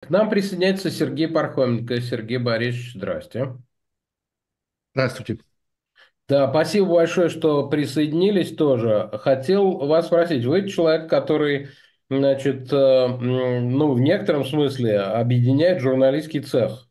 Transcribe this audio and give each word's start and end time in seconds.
К 0.00 0.10
нам 0.10 0.30
присоединяется 0.30 0.90
Сергей 0.90 1.28
Пархоменко. 1.28 2.00
Сергей 2.00 2.38
Борисович, 2.38 2.94
здрасте. 2.94 3.56
Здравствуйте. 4.94 5.38
Да, 6.28 6.48
спасибо 6.50 6.94
большое, 6.94 7.28
что 7.28 7.68
присоединились 7.68 8.54
тоже. 8.54 9.10
Хотел 9.14 9.78
вас 9.78 10.06
спросить, 10.06 10.44
вы 10.44 10.68
человек, 10.68 11.10
который, 11.10 11.68
значит, 12.08 12.72
э, 12.72 13.08
ну, 13.08 13.92
в 13.92 14.00
некотором 14.00 14.44
смысле 14.44 15.00
объединяет 15.00 15.80
журналистский 15.80 16.40
цех. 16.40 16.88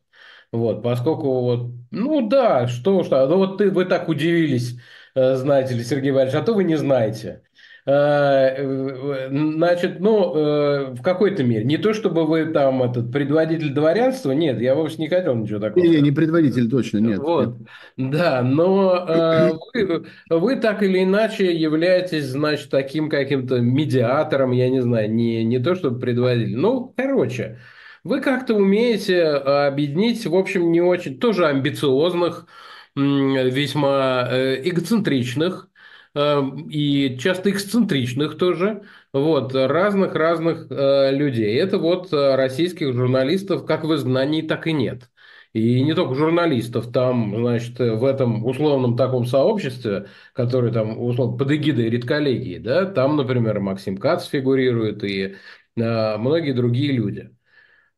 Вот, 0.52 0.82
поскольку 0.82 1.40
вот, 1.42 1.72
ну 1.90 2.28
да, 2.28 2.66
что 2.66 2.98
уж, 2.98 3.08
ну 3.08 3.36
вот 3.36 3.58
ты, 3.58 3.70
вы 3.70 3.86
так 3.86 4.08
удивились, 4.08 4.78
э, 5.14 5.36
знаете 5.36 5.74
ли, 5.74 5.84
Сергей 5.84 6.12
Борисович, 6.12 6.42
а 6.42 6.44
то 6.44 6.54
вы 6.54 6.64
не 6.64 6.76
знаете. 6.76 7.42
Э, 7.86 8.56
э, 8.58 9.28
значит, 9.30 10.00
ну, 10.00 10.34
э, 10.34 10.90
в 10.92 11.02
какой-то 11.02 11.42
мере. 11.42 11.64
Не 11.64 11.78
то, 11.78 11.94
чтобы 11.94 12.26
вы 12.26 12.44
там 12.46 12.82
этот 12.82 13.10
предводитель 13.10 13.72
дворянства, 13.72 14.32
нет, 14.32 14.60
я 14.60 14.74
вовсе 14.74 14.98
не 14.98 15.08
хотел 15.08 15.34
ничего 15.34 15.60
такого. 15.60 15.82
Не, 15.82 16.00
не 16.00 16.10
предводитель, 16.10 16.68
точно, 16.68 16.98
нет. 16.98 17.18
Вот, 17.18 17.58
нет. 17.96 18.10
да, 18.10 18.42
но 18.42 19.58
вы, 19.74 20.04
вы 20.28 20.56
так 20.56 20.82
или 20.82 21.02
иначе 21.02 21.54
являетесь, 21.54 22.26
значит, 22.26 22.68
таким 22.68 23.08
каким-то 23.08 23.60
медиатором, 23.60 24.52
я 24.52 24.68
не 24.68 24.82
знаю, 24.82 25.10
не, 25.10 25.42
не 25.44 25.58
то, 25.58 25.74
чтобы 25.74 25.98
предводитель. 25.98 26.58
Ну, 26.58 26.92
короче, 26.94 27.60
вы 28.04 28.20
как-то 28.20 28.54
умеете 28.56 29.24
объединить, 29.24 30.26
в 30.26 30.34
общем, 30.34 30.70
не 30.70 30.82
очень, 30.82 31.18
тоже 31.18 31.46
амбициозных, 31.46 32.46
весьма 32.94 34.28
эгоцентричных, 34.30 35.69
и 36.14 37.16
часто 37.20 37.50
эксцентричных 37.50 38.36
тоже, 38.36 38.82
вот, 39.12 39.54
разных-разных 39.54 40.66
э, 40.70 41.12
людей. 41.12 41.56
Это 41.56 41.78
вот 41.78 42.12
э, 42.12 42.34
российских 42.34 42.92
журналистов 42.94 43.64
как 43.64 43.84
в 43.84 43.94
изгнании, 43.94 44.42
так 44.42 44.66
и 44.66 44.72
нет. 44.72 45.08
И 45.52 45.82
не 45.82 45.94
только 45.94 46.14
журналистов, 46.14 46.92
там, 46.92 47.34
значит, 47.36 47.78
в 47.78 48.04
этом 48.04 48.44
условном 48.44 48.96
таком 48.96 49.24
сообществе, 49.26 50.06
которое 50.32 50.72
там 50.72 51.00
условно 51.00 51.36
под 51.36 51.50
эгидой 51.50 51.90
редколлегии, 51.90 52.58
да, 52.58 52.86
там, 52.86 53.16
например, 53.16 53.60
Максим 53.60 53.96
Кац 53.96 54.26
фигурирует 54.28 55.02
и 55.04 55.36
э, 55.76 56.16
многие 56.18 56.52
другие 56.52 56.92
люди. 56.92 57.30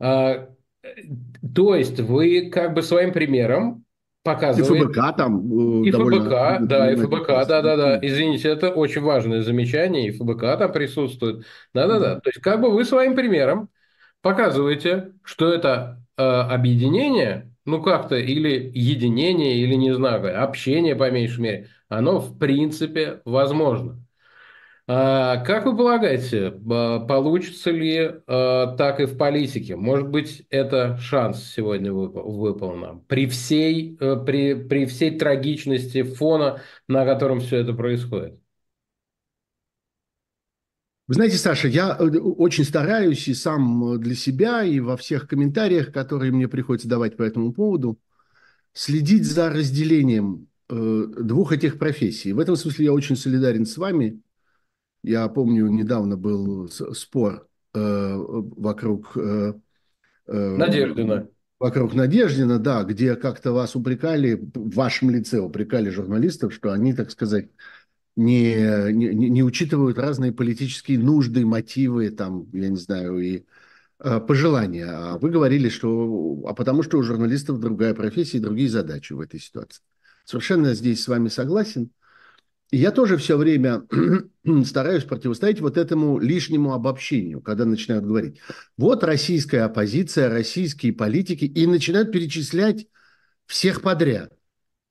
А, 0.00 0.48
э, 0.82 0.88
то 1.54 1.74
есть 1.74 2.00
вы 2.00 2.50
как 2.50 2.74
бы 2.74 2.82
своим 2.82 3.12
примером 3.12 3.84
показывает. 4.22 4.82
И 4.82 4.84
ФБК 4.84 5.16
там 5.16 5.82
э, 5.82 5.86
И 5.86 5.90
ФБК, 5.90 6.66
да, 6.66 6.92
и 6.92 6.96
ФБК, 6.96 7.26
да-да-да. 7.48 7.98
Извините, 8.02 8.48
это 8.48 8.70
очень 8.70 9.02
важное 9.02 9.42
замечание, 9.42 10.08
и 10.08 10.10
ФБК 10.12 10.58
там 10.58 10.72
присутствует. 10.72 11.44
Да-да-да. 11.74 12.20
То 12.20 12.30
есть 12.30 12.40
как 12.40 12.60
бы 12.60 12.70
вы 12.70 12.84
своим 12.84 13.14
примером 13.14 13.68
показываете, 14.20 15.12
что 15.24 15.52
это 15.52 16.04
э, 16.16 16.22
объединение, 16.22 17.52
ну 17.64 17.82
как-то, 17.82 18.16
или 18.16 18.70
единение, 18.74 19.56
или 19.56 19.74
не 19.74 19.92
знаю, 19.94 20.42
общение 20.42 20.96
по 20.96 21.10
меньшей 21.10 21.40
мере, 21.40 21.68
оно 21.88 22.18
в 22.20 22.38
принципе 22.38 23.20
возможно. 23.24 24.01
А 24.88 25.36
как 25.44 25.64
вы 25.64 25.76
полагаете, 25.76 26.50
получится 26.50 27.70
ли 27.70 28.14
а, 28.26 28.74
так 28.76 28.98
и 28.98 29.04
в 29.04 29.16
политике? 29.16 29.76
Может 29.76 30.08
быть, 30.08 30.44
это 30.50 30.96
шанс 30.96 31.44
сегодня 31.44 31.92
выпал 31.92 32.74
нам 32.74 33.00
при 33.02 33.28
всей, 33.28 33.96
э, 34.00 34.16
при, 34.26 34.54
при 34.54 34.86
всей 34.86 35.16
трагичности 35.16 36.02
фона, 36.02 36.62
на 36.88 37.04
котором 37.04 37.38
все 37.38 37.58
это 37.58 37.74
происходит? 37.74 38.40
Вы 41.06 41.14
знаете, 41.14 41.36
Саша, 41.36 41.68
я 41.68 41.96
э, 41.96 42.04
очень 42.18 42.64
стараюсь 42.64 43.28
и 43.28 43.34
сам 43.34 44.00
для 44.00 44.16
себя, 44.16 44.64
и 44.64 44.80
во 44.80 44.96
всех 44.96 45.28
комментариях, 45.28 45.92
которые 45.92 46.32
мне 46.32 46.48
приходится 46.48 46.88
давать 46.88 47.16
по 47.16 47.22
этому 47.22 47.52
поводу, 47.52 48.00
следить 48.72 49.26
за 49.26 49.48
разделением 49.48 50.48
э, 50.68 51.04
двух 51.20 51.52
этих 51.52 51.78
профессий. 51.78 52.32
В 52.32 52.40
этом 52.40 52.56
смысле 52.56 52.86
я 52.86 52.92
очень 52.92 53.14
солидарен 53.14 53.64
с 53.64 53.76
вами– 53.76 54.20
я 55.02 55.28
помню, 55.28 55.68
недавно 55.68 56.16
был 56.16 56.68
спор 56.68 57.48
э, 57.74 58.14
вокруг... 58.16 59.16
Э, 59.16 59.54
э, 60.26 60.56
Надеждина. 60.56 61.28
Вокруг 61.58 61.94
Надеждина, 61.94 62.58
да, 62.58 62.82
где 62.82 63.14
как-то 63.14 63.52
вас 63.52 63.76
упрекали, 63.76 64.34
в 64.34 64.74
вашем 64.74 65.10
лице 65.10 65.38
упрекали 65.38 65.90
журналистов, 65.90 66.52
что 66.52 66.72
они, 66.72 66.92
так 66.92 67.10
сказать, 67.10 67.50
не, 68.16 68.92
не, 68.92 69.30
не 69.30 69.42
учитывают 69.42 69.98
разные 69.98 70.32
политические 70.32 70.98
нужды, 70.98 71.46
мотивы, 71.46 72.10
там, 72.10 72.48
я 72.52 72.68
не 72.68 72.76
знаю, 72.76 73.18
и 73.18 73.44
э, 74.00 74.20
пожелания. 74.20 74.86
А 74.88 75.18
вы 75.18 75.30
говорили, 75.30 75.68
что... 75.68 76.44
А 76.46 76.54
потому 76.54 76.82
что 76.82 76.98
у 76.98 77.02
журналистов 77.02 77.60
другая 77.60 77.94
профессия 77.94 78.38
и 78.38 78.40
другие 78.42 78.68
задачи 78.68 79.12
в 79.12 79.20
этой 79.20 79.40
ситуации. 79.40 79.82
Совершенно 80.24 80.74
здесь 80.74 81.02
с 81.02 81.08
вами 81.08 81.28
согласен. 81.28 81.90
Я 82.72 82.90
тоже 82.90 83.18
все 83.18 83.36
время 83.36 83.86
стараюсь 84.64 85.04
противостоять 85.04 85.60
вот 85.60 85.76
этому 85.76 86.18
лишнему 86.18 86.72
обобщению, 86.72 87.42
когда 87.42 87.66
начинают 87.66 88.04
говорить, 88.04 88.40
вот 88.76 89.04
российская 89.04 89.62
оппозиция, 89.62 90.30
российские 90.30 90.94
политики, 90.94 91.44
и 91.44 91.66
начинают 91.66 92.10
перечислять 92.10 92.86
всех 93.46 93.82
подряд. 93.82 94.32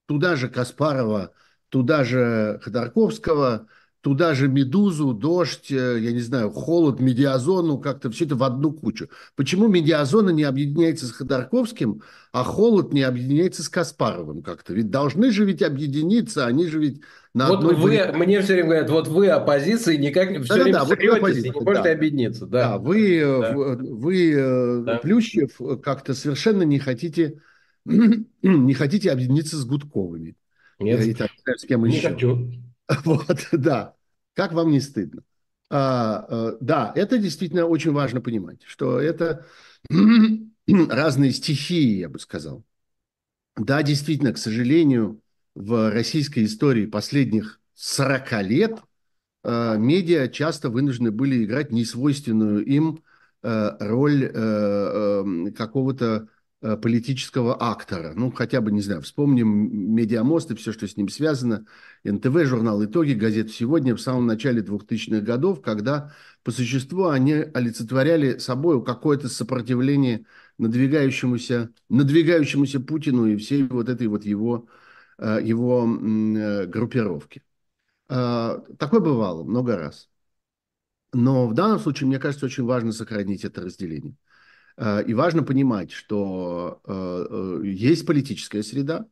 Туда 0.06 0.36
же 0.36 0.48
Каспарова, 0.48 1.34
туда 1.70 2.04
же 2.04 2.60
Ходорковского– 2.64 3.68
туда 4.02 4.34
же 4.34 4.48
«Медузу», 4.48 5.14
«Дождь», 5.14 5.72
э, 5.72 6.00
я 6.00 6.12
не 6.12 6.20
знаю, 6.20 6.50
«Холод», 6.52 7.00
«Медиазону», 7.00 7.78
как-то 7.78 8.10
все 8.10 8.26
это 8.26 8.36
в 8.36 8.44
одну 8.44 8.72
кучу. 8.72 9.10
Почему 9.36 9.68
«Медиазона» 9.68 10.32
не 10.32 10.44
объединяется 10.44 11.06
с 11.06 11.12
Ходорковским, 11.12 12.02
а 12.32 12.44
«Холод» 12.44 12.94
не 12.94 13.04
объединяется 13.04 13.64
с 13.64 13.70
Каспаровым 13.70 14.42
как-то? 14.42 14.74
Ведь 14.74 14.90
должны 14.90 15.32
же 15.32 15.46
ведь 15.46 15.62
объединиться, 15.62 16.48
они 16.48 16.68
же 16.68 16.80
ведь 16.80 17.02
на 17.34 17.48
вот 17.48 17.60
одной... 17.60 17.76
Вы, 17.76 18.12
мне 18.18 18.42
все 18.42 18.54
время 18.54 18.70
говорят, 18.70 18.90
вот 18.90 19.08
вы 19.08 19.28
оппозиция, 19.30 19.98
никак 19.98 20.32
не 20.32 20.40
все 20.40 20.56
да, 20.56 20.64
время 20.64 20.74
да, 20.74 20.80
да, 20.80 20.86
вот 20.86 21.00
не 21.00 21.62
можете 21.62 21.84
да. 21.84 21.92
объединиться. 21.92 22.46
Да, 22.48 22.70
да 22.72 22.78
вы, 22.80 23.22
да. 23.22 23.54
вы 23.54 24.34
э, 24.34 24.82
да. 24.84 24.98
Плющев, 24.98 25.52
как-то 25.84 26.16
совершенно 26.16 26.64
не 26.64 26.80
хотите, 26.80 27.40
не 27.86 28.74
хотите 28.74 29.12
объединиться 29.12 29.58
с 29.58 29.66
Гудковыми. 29.66 30.36
Нет, 30.80 31.06
и, 31.06 31.14
так, 31.14 31.30
с 31.56 31.66
кем 31.66 31.86
не 31.86 31.98
еще. 31.98 32.10
хочу. 32.10 32.52
Вот, 33.06 33.48
да. 33.52 33.96
Как 34.34 34.54
вам 34.54 34.72
не 34.72 34.80
стыдно? 34.80 35.24
А, 35.70 36.26
а, 36.28 36.58
да, 36.60 36.92
это 36.96 37.18
действительно 37.18 37.66
очень 37.66 37.92
важно 37.92 38.22
понимать, 38.22 38.62
что 38.66 39.00
это 39.00 39.46
разные 40.68 41.32
стихии, 41.32 42.00
я 42.00 42.10
бы 42.10 42.20
сказал. 42.20 42.64
Да, 43.56 43.84
действительно, 43.84 44.34
к 44.34 44.38
сожалению, 44.38 45.22
в 45.56 45.92
российской 45.92 46.46
истории 46.46 46.86
последних 46.86 47.60
40 47.74 48.42
лет 48.44 48.80
э, 49.44 49.76
медиа 49.78 50.30
часто 50.30 50.70
вынуждены 50.70 51.12
были 51.12 51.44
играть 51.44 51.72
несвойственную 51.72 52.66
им 52.66 53.04
э, 53.44 53.72
роль 53.80 54.24
э, 54.24 54.32
э, 54.34 55.52
какого-то 55.52 56.02
Э, 56.24 56.41
политического 56.62 57.58
актора. 57.60 58.14
Ну, 58.16 58.32
хотя 58.32 58.62
бы, 58.62 58.72
не 58.72 58.82
знаю, 58.82 59.02
вспомним 59.02 59.94
«Медиамост» 59.96 60.52
и 60.52 60.56
все, 60.56 60.72
что 60.72 60.88
с 60.88 60.96
ним 60.96 61.10
связано, 61.10 61.66
НТВ, 62.04 62.46
журнал 62.46 62.84
«Итоги», 62.86 63.14
газет 63.14 63.52
«Сегодня» 63.52 63.96
в 63.96 64.02
самом 64.02 64.28
начале 64.28 64.62
2000-х 64.62 65.22
годов, 65.26 65.62
когда 65.62 66.14
по 66.44 66.52
существу 66.52 67.08
они 67.08 67.34
олицетворяли 67.34 68.38
собой 68.38 68.84
какое-то 68.86 69.28
сопротивление 69.28 70.26
надвигающемуся, 70.60 71.72
надвигающемуся 71.90 72.80
Путину 72.80 73.26
и 73.26 73.38
всей 73.38 73.64
вот 73.64 73.90
этой 73.90 74.06
вот 74.08 74.24
его, 74.26 74.68
э, 75.18 75.40
его 75.44 75.88
э, 75.88 76.66
группировки. 76.68 77.44
Такое 78.08 79.00
бывало 79.00 79.44
много 79.46 79.78
раз. 79.78 80.10
Но 81.14 81.48
в 81.48 81.54
данном 81.54 81.80
случае, 81.80 82.08
мне 82.08 82.20
кажется, 82.20 82.46
очень 82.46 82.64
важно 82.66 82.92
сохранить 82.92 83.44
это 83.44 83.62
разделение. 83.62 84.16
Э, 84.82 85.04
и 85.04 85.14
важно 85.14 85.44
понимать, 85.44 85.92
что 85.92 86.82
э, 86.86 87.28
э, 87.30 87.68
есть 87.68 88.06
политическая 88.06 88.64
среда, 88.64 89.06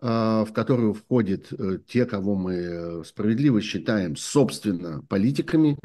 в 0.00 0.48
которую 0.52 0.94
входят 0.94 1.52
те, 1.86 2.06
кого 2.06 2.34
мы 2.34 3.04
справедливо 3.04 3.60
считаем, 3.60 4.16
собственно, 4.16 5.00
политиками, 5.08 5.78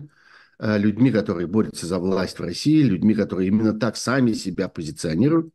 людьми, 0.60 1.12
которые 1.12 1.46
борются 1.46 1.86
за 1.86 2.00
власть 2.00 2.40
в 2.40 2.42
России, 2.42 2.82
людьми, 2.82 3.14
которые 3.14 3.50
именно 3.50 3.80
так 3.80 3.96
сами 3.96 4.34
себя 4.34 4.70
позиционируют, 4.70 5.54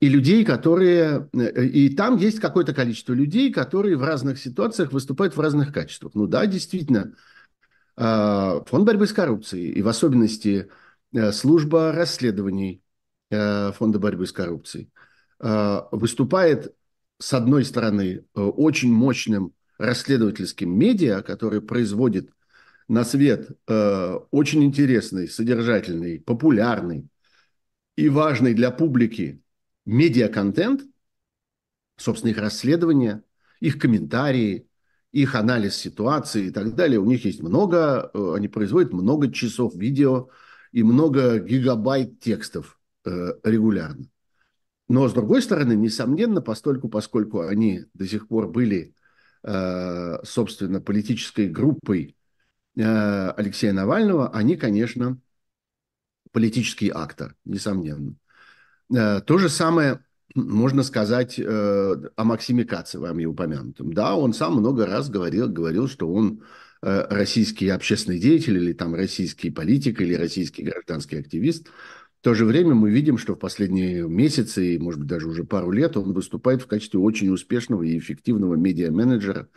и 0.00 0.08
людей, 0.08 0.44
которые... 0.44 1.30
И 1.32 1.94
там 1.94 2.16
есть 2.16 2.40
какое-то 2.40 2.74
количество 2.74 3.12
людей, 3.12 3.52
которые 3.52 3.96
в 3.96 4.02
разных 4.02 4.40
ситуациях 4.40 4.90
выступают 4.90 5.36
в 5.36 5.40
разных 5.40 5.72
качествах. 5.72 6.16
Ну 6.16 6.26
да, 6.26 6.44
действительно, 6.46 7.14
фонд 7.94 8.84
борьбы 8.84 9.06
с 9.06 9.12
коррупцией, 9.12 9.70
и 9.70 9.80
в 9.80 9.86
особенности 9.86 10.68
служба 11.32 11.92
расследований 11.92 12.82
э, 13.30 13.72
Фонда 13.72 13.98
борьбы 13.98 14.26
с 14.26 14.32
коррупцией 14.32 14.90
э, 15.40 15.80
выступает, 15.92 16.74
с 17.18 17.32
одной 17.32 17.64
стороны, 17.64 18.24
очень 18.34 18.92
мощным 18.92 19.52
расследовательским 19.78 20.70
медиа, 20.70 21.22
который 21.22 21.62
производит 21.62 22.30
на 22.88 23.04
свет 23.04 23.50
очень 23.66 24.62
интересный, 24.62 25.26
содержательный, 25.26 26.20
популярный, 26.20 27.08
и 27.96 28.08
важный 28.08 28.54
для 28.54 28.70
публики 28.70 29.42
медиаконтент, 29.86 30.82
собственно, 31.96 32.30
их 32.30 32.38
расследования, 32.38 33.24
их 33.60 33.78
комментарии, 33.78 34.68
их 35.12 35.34
анализ 35.34 35.76
ситуации 35.76 36.46
и 36.46 36.50
так 36.50 36.74
далее. 36.74 37.00
У 37.00 37.06
них 37.06 37.24
есть 37.24 37.42
много, 37.42 38.10
э, 38.12 38.34
они 38.36 38.48
производят 38.48 38.92
много 38.92 39.32
часов 39.32 39.74
видео 39.74 40.28
и 40.76 40.82
много 40.82 41.38
гигабайт 41.38 42.20
текстов 42.20 42.78
э, 43.06 43.32
регулярно. 43.42 44.10
Но, 44.88 45.08
с 45.08 45.14
другой 45.14 45.40
стороны, 45.40 45.72
несомненно, 45.72 46.42
постольку, 46.42 46.90
поскольку 46.90 47.40
они 47.40 47.86
до 47.94 48.06
сих 48.06 48.28
пор 48.28 48.48
были, 48.48 48.94
э, 49.42 50.18
собственно, 50.22 50.82
политической 50.82 51.48
группой 51.48 52.14
Алексея 52.78 53.72
Навального, 53.72 54.28
они, 54.34 54.56
конечно, 54.56 55.18
политический 56.30 56.90
актор, 56.94 57.34
несомненно. 57.46 58.14
То 58.90 59.38
же 59.38 59.48
самое 59.48 60.04
можно 60.34 60.82
сказать 60.82 61.38
э, 61.38 61.42
о 62.16 62.24
Максиме 62.24 62.64
Каце, 62.66 62.98
вами 62.98 63.24
упомянутом. 63.24 63.94
Да, 63.94 64.14
он 64.14 64.34
сам 64.34 64.56
много 64.56 64.84
раз 64.84 65.08
говорил, 65.08 65.48
говорил 65.48 65.88
что 65.88 66.12
он 66.12 66.42
э, 66.42 66.65
российский 66.86 67.68
общественный 67.68 68.20
деятель 68.20 68.58
или 68.58 68.72
там 68.72 68.94
российский 68.94 69.50
политик 69.50 70.00
или 70.00 70.14
российский 70.14 70.62
гражданский 70.62 71.16
активист. 71.16 71.66
В 72.20 72.22
то 72.22 72.34
же 72.34 72.44
время 72.44 72.74
мы 72.74 72.90
видим, 72.90 73.18
что 73.18 73.34
в 73.34 73.38
последние 73.38 74.08
месяцы 74.08 74.74
и, 74.74 74.78
может 74.78 75.00
быть, 75.00 75.08
даже 75.08 75.28
уже 75.28 75.44
пару 75.44 75.72
лет 75.72 75.96
он 75.96 76.12
выступает 76.12 76.62
в 76.62 76.66
качестве 76.66 77.00
очень 77.00 77.28
успешного 77.30 77.82
и 77.82 77.98
эффективного 77.98 78.54
медиа-менеджера, 78.54 79.48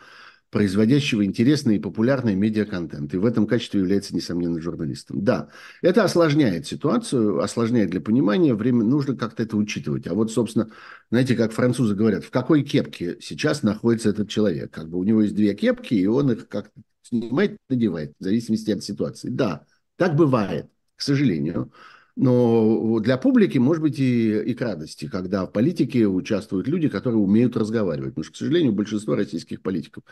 производящего 0.49 1.23
интересный 1.23 1.75
и 1.75 1.79
популярный 1.79 2.33
медиаконтент. 2.33 3.13
И 3.13 3.17
в 3.17 3.25
этом 3.25 3.45
качестве 3.45 3.81
является, 3.81 4.15
несомненно, 4.15 4.59
журналистом. 4.59 5.23
Да, 5.23 5.49
это 5.83 6.03
осложняет 6.03 6.65
ситуацию, 6.65 7.39
осложняет 7.39 7.91
для 7.91 8.01
понимания. 8.01 8.55
Время 8.55 8.83
нужно 8.83 9.15
как-то 9.15 9.43
это 9.43 9.55
учитывать. 9.55 10.07
А 10.07 10.15
вот, 10.15 10.31
собственно, 10.31 10.69
знаете, 11.11 11.35
как 11.35 11.51
французы 11.51 11.93
говорят, 11.93 12.23
в 12.23 12.31
какой 12.31 12.63
кепке 12.63 13.17
сейчас 13.21 13.61
находится 13.61 14.09
этот 14.09 14.29
человек? 14.29 14.71
Как 14.71 14.89
бы 14.89 14.97
у 14.97 15.03
него 15.03 15.21
есть 15.21 15.35
две 15.35 15.53
кепки, 15.53 15.93
и 15.93 16.07
он 16.07 16.31
их 16.31 16.47
как-то 16.47 16.81
снимает, 17.09 17.57
надевает, 17.69 18.13
в 18.19 18.23
зависимости 18.23 18.71
от 18.71 18.83
ситуации. 18.83 19.29
Да, 19.29 19.65
так 19.97 20.15
бывает, 20.15 20.67
к 20.95 21.01
сожалению. 21.01 21.71
Но 22.15 23.00
для 23.00 23.17
публики, 23.17 23.57
может 23.57 23.81
быть, 23.81 24.00
и, 24.00 24.41
и 24.41 24.53
к 24.53 24.61
радости, 24.61 25.07
когда 25.07 25.45
в 25.45 25.51
политике 25.51 26.06
участвуют 26.06 26.67
люди, 26.67 26.89
которые 26.89 27.19
умеют 27.19 27.56
разговаривать. 27.56 28.09
Потому 28.09 28.23
что, 28.25 28.33
к 28.33 28.38
сожалению, 28.38 28.73
большинство 28.73 29.15
российских 29.15 29.61
политиков 29.61 30.03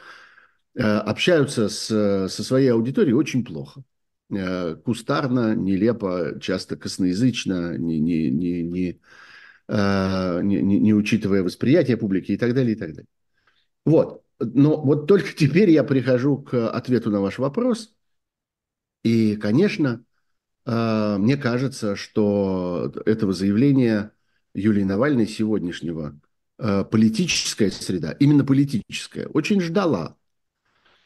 э, 0.76 0.82
общаются 0.82 1.68
с, 1.68 1.88
со 2.30 2.44
своей 2.44 2.70
аудиторией 2.70 3.14
очень 3.14 3.44
плохо. 3.44 3.84
Э, 4.30 4.76
кустарно, 4.76 5.56
нелепо, 5.56 6.38
часто 6.42 6.78
косноязычно, 6.78 7.78
не, 7.78 8.00
не, 8.00 8.30
не, 8.30 9.02
э, 9.68 10.42
не, 10.44 10.62
не, 10.62 10.80
не 10.80 10.94
учитывая 10.94 11.44
восприятие 11.44 11.98
публики 11.98 12.32
и 12.32 12.38
так 12.38 12.54
далее, 12.54 12.74
и 12.74 12.80
так 12.80 12.90
далее. 12.90 13.08
Вот. 13.86 14.24
Но 14.40 14.82
вот 14.82 15.08
только 15.08 15.34
теперь 15.34 15.70
я 15.72 15.84
прихожу 15.84 16.38
к 16.38 16.70
ответу 16.70 17.10
на 17.10 17.22
ваш 17.22 17.40
вопрос. 17.40 17.94
И, 19.04 19.36
конечно, 19.36 20.04
а, 20.66 21.18
мне 21.18 21.38
кажется, 21.38 21.96
что 21.96 22.92
этого 23.06 23.34
заявления 23.34 24.12
Юлии 24.54 24.84
Навальной 24.84 25.28
сегодняшнего 25.28 26.20
а, 26.58 26.84
политическая 26.84 27.72
среда, 27.72 28.12
именно 28.12 28.44
политическая, 28.44 29.28
очень 29.28 29.62
ждала. 29.62 30.18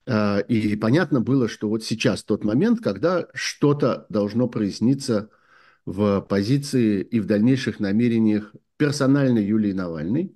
А, 0.07 0.39
и 0.39 0.75
понятно 0.75 1.21
было, 1.21 1.47
что 1.47 1.69
вот 1.69 1.83
сейчас 1.83 2.23
тот 2.23 2.43
момент, 2.43 2.81
когда 2.81 3.27
что-то 3.33 4.07
должно 4.09 4.47
проясниться 4.47 5.29
в 5.85 6.21
позиции 6.21 7.01
и 7.01 7.19
в 7.19 7.25
дальнейших 7.25 7.79
намерениях 7.79 8.53
персонально 8.77 9.39
Юлии 9.39 9.73
Навальной 9.73 10.35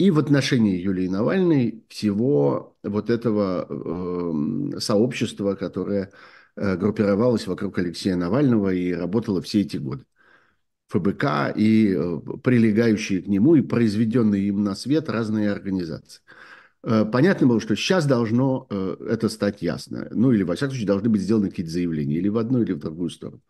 и 0.00 0.10
в 0.10 0.18
отношении 0.18 0.80
Юлии 0.80 1.08
Навальной 1.08 1.84
всего 1.88 2.76
вот 2.82 3.10
этого 3.10 3.66
э, 3.68 4.80
сообщества, 4.80 5.54
которое 5.54 6.10
Э, 6.56 6.76
группировалась 6.76 7.46
вокруг 7.46 7.78
Алексея 7.78 8.16
Навального 8.16 8.72
и 8.74 8.92
работала 8.92 9.40
все 9.40 9.62
эти 9.62 9.78
годы. 9.78 10.04
ФБК 10.88 11.54
и 11.56 11.94
э, 11.96 12.20
прилегающие 12.42 13.22
к 13.22 13.28
нему 13.28 13.54
и 13.54 13.62
произведенные 13.62 14.48
им 14.48 14.62
на 14.64 14.74
свет 14.74 15.08
разные 15.08 15.52
организации. 15.52 16.20
Э, 16.82 17.06
понятно 17.10 17.46
было, 17.46 17.60
что 17.60 17.76
сейчас 17.76 18.06
должно 18.06 18.66
это 18.70 19.28
стать 19.30 19.62
ясно. 19.62 20.08
Ну 20.10 20.32
или, 20.32 20.42
во 20.42 20.54
всяком 20.54 20.72
случае, 20.72 20.86
должны 20.88 21.08
быть 21.08 21.22
сделаны 21.22 21.48
какие-то 21.50 21.72
заявления 21.72 22.16
или 22.16 22.28
в 22.28 22.36
одну, 22.36 22.62
или 22.62 22.72
в 22.72 22.78
другую 22.78 23.10
сторону. 23.10 23.40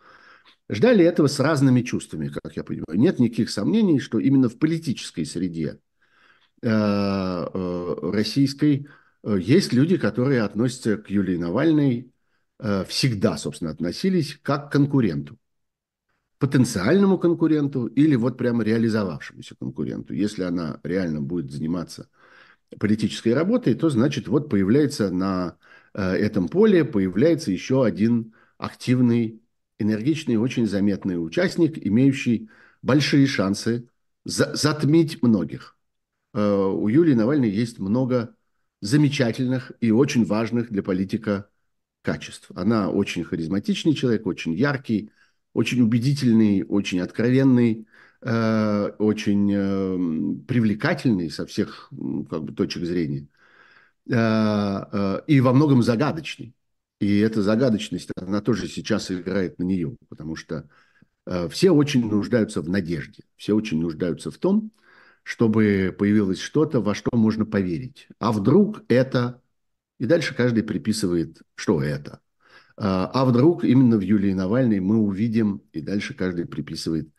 Ждали 0.68 1.04
этого 1.04 1.26
с 1.26 1.40
разными 1.40 1.82
чувствами, 1.82 2.28
как 2.28 2.56
я 2.56 2.62
понимаю. 2.62 2.96
Нет 2.96 3.18
никаких 3.18 3.50
сомнений, 3.50 3.98
что 3.98 4.20
именно 4.20 4.48
в 4.48 4.56
политической 4.56 5.24
среде 5.24 5.80
российской 6.62 8.86
есть 9.24 9.72
люди, 9.72 9.96
которые 9.96 10.42
относятся 10.42 10.98
к 10.98 11.10
Юлии 11.10 11.36
Навальной 11.36 12.12
Э, 12.62 12.84
всегда, 12.86 13.38
собственно, 13.38 13.70
относились 13.70 14.38
как 14.42 14.68
к 14.68 14.72
конкуренту. 14.72 15.38
Потенциальному 16.38 17.18
конкуренту 17.18 17.86
или 17.86 18.16
вот 18.16 18.38
прямо 18.38 18.64
реализовавшемуся 18.64 19.56
конкуренту. 19.56 20.14
Если 20.14 20.42
она 20.42 20.80
реально 20.82 21.20
будет 21.20 21.50
заниматься 21.50 22.08
политической 22.78 23.34
работой, 23.34 23.74
то 23.74 23.90
значит 23.90 24.28
вот 24.28 24.50
появляется 24.50 25.10
на 25.10 25.56
э, 25.94 26.02
этом 26.02 26.48
поле 26.48 26.84
появляется 26.84 27.50
еще 27.50 27.84
один 27.84 28.34
активный, 28.58 29.42
энергичный, 29.78 30.36
очень 30.36 30.66
заметный 30.66 31.14
участник, 31.14 31.78
имеющий 31.78 32.50
большие 32.82 33.26
шансы 33.26 33.88
за 34.24 34.54
затмить 34.54 35.22
многих. 35.22 35.78
Э, 36.34 36.66
у 36.66 36.88
Юлии 36.88 37.14
Навальной 37.14 37.50
есть 37.50 37.78
много 37.78 38.34
замечательных 38.80 39.72
и 39.80 39.90
очень 39.90 40.24
важных 40.24 40.70
для 40.70 40.82
политика 40.82 41.48
качеств. 42.02 42.50
Она 42.54 42.90
очень 42.90 43.24
харизматичный 43.24 43.94
человек, 43.94 44.26
очень 44.26 44.54
яркий, 44.54 45.10
очень 45.52 45.82
убедительный, 45.82 46.64
очень 46.64 47.00
откровенный, 47.00 47.86
э, 48.22 48.92
очень 48.98 49.52
э, 49.52 50.44
привлекательный 50.46 51.30
со 51.30 51.46
всех 51.46 51.90
как 52.30 52.44
бы, 52.44 52.52
точек 52.52 52.84
зрения 52.84 53.28
э, 54.10 54.14
э, 54.14 55.22
и 55.26 55.40
во 55.40 55.52
многом 55.52 55.82
загадочный. 55.82 56.54
И 57.00 57.18
эта 57.18 57.42
загадочность, 57.42 58.10
она 58.16 58.40
тоже 58.40 58.68
сейчас 58.68 59.10
играет 59.10 59.58
на 59.58 59.64
нее, 59.64 59.96
потому 60.08 60.36
что 60.36 60.68
э, 61.26 61.48
все 61.48 61.70
очень 61.70 62.06
нуждаются 62.08 62.60
в 62.62 62.68
надежде, 62.68 63.24
все 63.36 63.54
очень 63.54 63.80
нуждаются 63.80 64.30
в 64.30 64.38
том, 64.38 64.70
чтобы 65.22 65.94
появилось 65.98 66.40
что-то, 66.40 66.80
во 66.80 66.94
что 66.94 67.10
можно 67.12 67.44
поверить. 67.44 68.08
А 68.18 68.32
вдруг 68.32 68.82
это 68.88 69.40
и 70.00 70.06
дальше 70.06 70.34
каждый 70.34 70.62
приписывает, 70.62 71.42
что 71.54 71.82
это. 71.82 72.20
А, 72.76 73.10
а 73.12 73.26
вдруг 73.26 73.64
именно 73.64 73.98
в 73.98 74.00
Юлии 74.00 74.32
Навальной 74.32 74.80
мы 74.80 74.96
увидим, 74.96 75.62
и 75.72 75.82
дальше 75.82 76.14
каждый 76.14 76.46
приписывает 76.46 77.10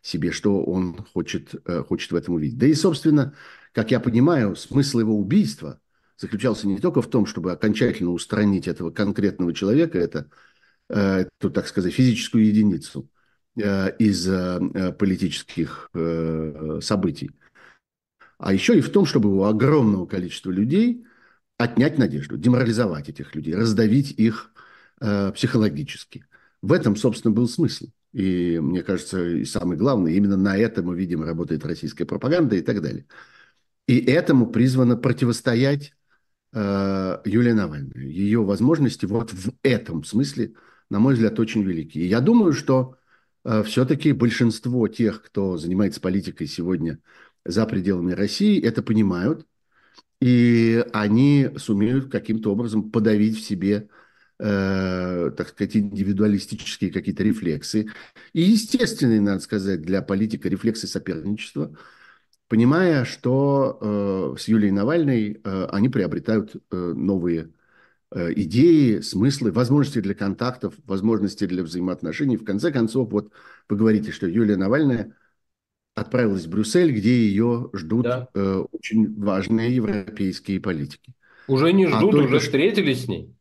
себе, 0.00 0.32
что 0.32 0.64
он 0.64 0.96
хочет, 1.12 1.54
э, 1.66 1.82
хочет 1.82 2.10
в 2.10 2.16
этом 2.16 2.34
увидеть. 2.34 2.56
Да 2.56 2.66
и, 2.66 2.72
собственно, 2.72 3.34
как 3.72 3.90
я 3.90 4.00
понимаю, 4.00 4.56
смысл 4.56 5.00
его 5.00 5.14
убийства 5.14 5.78
заключался 6.16 6.66
не 6.66 6.78
только 6.78 7.02
в 7.02 7.10
том, 7.10 7.26
чтобы 7.26 7.52
окончательно 7.52 8.10
устранить 8.10 8.66
этого 8.66 8.90
конкретного 8.90 9.52
человека, 9.52 9.98
это, 9.98 10.30
э, 10.88 11.26
эту, 11.38 11.50
так 11.50 11.66
сказать, 11.66 11.92
физическую 11.92 12.46
единицу 12.46 13.10
э, 13.56 13.94
из 13.98 14.26
политических 14.96 15.90
событий, 16.80 17.30
а 18.40 18.54
еще 18.54 18.76
и 18.78 18.80
в 18.80 18.90
том, 18.90 19.04
чтобы 19.04 19.34
у 19.36 19.44
огромного 19.44 20.06
количества 20.06 20.50
людей 20.50 21.04
отнять 21.58 21.98
надежду, 21.98 22.38
деморализовать 22.38 23.10
этих 23.10 23.34
людей, 23.34 23.54
раздавить 23.54 24.12
их 24.12 24.52
э, 25.00 25.30
психологически. 25.32 26.24
В 26.62 26.72
этом, 26.72 26.96
собственно, 26.96 27.34
был 27.34 27.46
смысл. 27.46 27.88
И 28.14 28.58
мне 28.58 28.82
кажется, 28.82 29.22
и 29.22 29.44
самое 29.44 29.78
главное, 29.78 30.12
именно 30.12 30.38
на 30.38 30.56
это 30.56 30.82
мы 30.82 30.96
видим, 30.96 31.22
работает 31.22 31.66
российская 31.66 32.06
пропаганда 32.06 32.56
и 32.56 32.62
так 32.62 32.80
далее. 32.80 33.04
И 33.86 33.98
этому 33.98 34.46
призвано 34.46 34.96
противостоять 34.96 35.92
э, 36.54 37.18
Юлия 37.26 37.52
Навальная. 37.52 38.02
Ее 38.02 38.42
возможности 38.42 39.04
вот 39.04 39.34
в 39.34 39.52
этом 39.62 40.02
смысле, 40.02 40.54
на 40.88 40.98
мой 40.98 41.12
взгляд, 41.12 41.38
очень 41.38 41.62
велики. 41.62 41.98
И 41.98 42.06
я 42.06 42.20
думаю, 42.20 42.54
что 42.54 42.96
э, 43.44 43.62
все-таки 43.64 44.12
большинство 44.12 44.88
тех, 44.88 45.22
кто 45.22 45.58
занимается 45.58 46.00
политикой 46.00 46.46
сегодня 46.46 47.00
за 47.44 47.66
пределами 47.66 48.12
России, 48.12 48.62
это 48.62 48.82
понимают 48.82 49.46
и 50.20 50.84
они 50.92 51.50
сумеют 51.56 52.10
каким-то 52.10 52.52
образом 52.52 52.90
подавить 52.90 53.38
в 53.38 53.42
себе, 53.42 53.88
э, 54.38 55.30
так 55.36 55.48
сказать, 55.48 55.76
индивидуалистические 55.76 56.92
какие-то 56.92 57.22
рефлексы. 57.22 57.88
И 58.32 58.42
естественные, 58.42 59.20
надо 59.20 59.40
сказать, 59.40 59.82
для 59.82 60.02
политика 60.02 60.48
рефлексы 60.48 60.86
соперничества, 60.86 61.74
понимая, 62.48 63.04
что 63.04 63.78
э, 64.36 64.38
с 64.38 64.48
Юлией 64.48 64.72
Навальной 64.72 65.40
э, 65.42 65.64
они 65.70 65.88
приобретают 65.88 66.54
э, 66.54 66.76
новые 66.76 67.50
э, 68.10 68.32
идеи, 68.34 69.00
смыслы, 69.00 69.52
возможности 69.52 70.00
для 70.00 70.14
контактов, 70.14 70.74
возможности 70.84 71.46
для 71.46 71.62
взаимоотношений. 71.62 72.36
В 72.36 72.44
конце 72.44 72.72
концов, 72.72 73.10
вот 73.10 73.32
вы 73.70 73.76
говорите, 73.76 74.12
что 74.12 74.26
Юлия 74.26 74.56
Навальная 74.56 75.14
отправилась 76.00 76.46
в 76.46 76.50
Брюссель, 76.50 76.92
где 76.92 77.26
ее 77.26 77.70
ждут 77.72 78.04
да. 78.04 78.28
э, 78.34 78.64
очень 78.72 79.20
важные 79.20 79.74
европейские 79.74 80.60
политики. 80.60 81.14
Уже 81.46 81.72
не 81.72 81.84
а 81.84 81.88
ждут, 81.88 82.14
а 82.14 82.16
только... 82.18 82.26
уже 82.26 82.38
встретились 82.38 83.04
с 83.04 83.08
ней. 83.08 83.34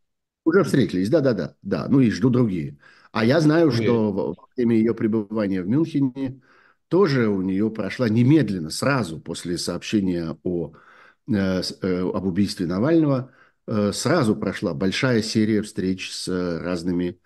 Уже 0.45 0.63
встретились, 0.63 1.09
да-да-да, 1.09 1.55
да, 1.61 1.87
ну 1.89 1.99
и 1.99 2.09
ждут 2.09 2.33
другие. 2.33 2.77
А 3.11 3.25
я 3.25 3.39
знаю, 3.39 3.67
Уверен. 3.67 3.83
что 3.83 4.11
во 4.11 4.35
время 4.55 4.75
ее 4.75 4.93
пребывания 4.93 5.61
в 5.61 5.67
Мюнхене 5.67 6.41
тоже 6.87 7.27
у 7.27 7.41
нее 7.41 7.69
прошла 7.69 8.09
немедленно, 8.09 8.69
сразу 8.69 9.19
после 9.19 9.57
сообщения 9.57 10.35
о, 10.43 10.73
э, 11.27 11.61
э, 11.81 12.01
об 12.01 12.25
убийстве 12.25 12.65
Навального, 12.65 13.31
э, 13.67 13.91
сразу 13.93 14.35
прошла 14.35 14.73
большая 14.73 15.21
серия 15.21 15.61
встреч 15.61 16.11
с 16.11 16.27
разными 16.61 17.19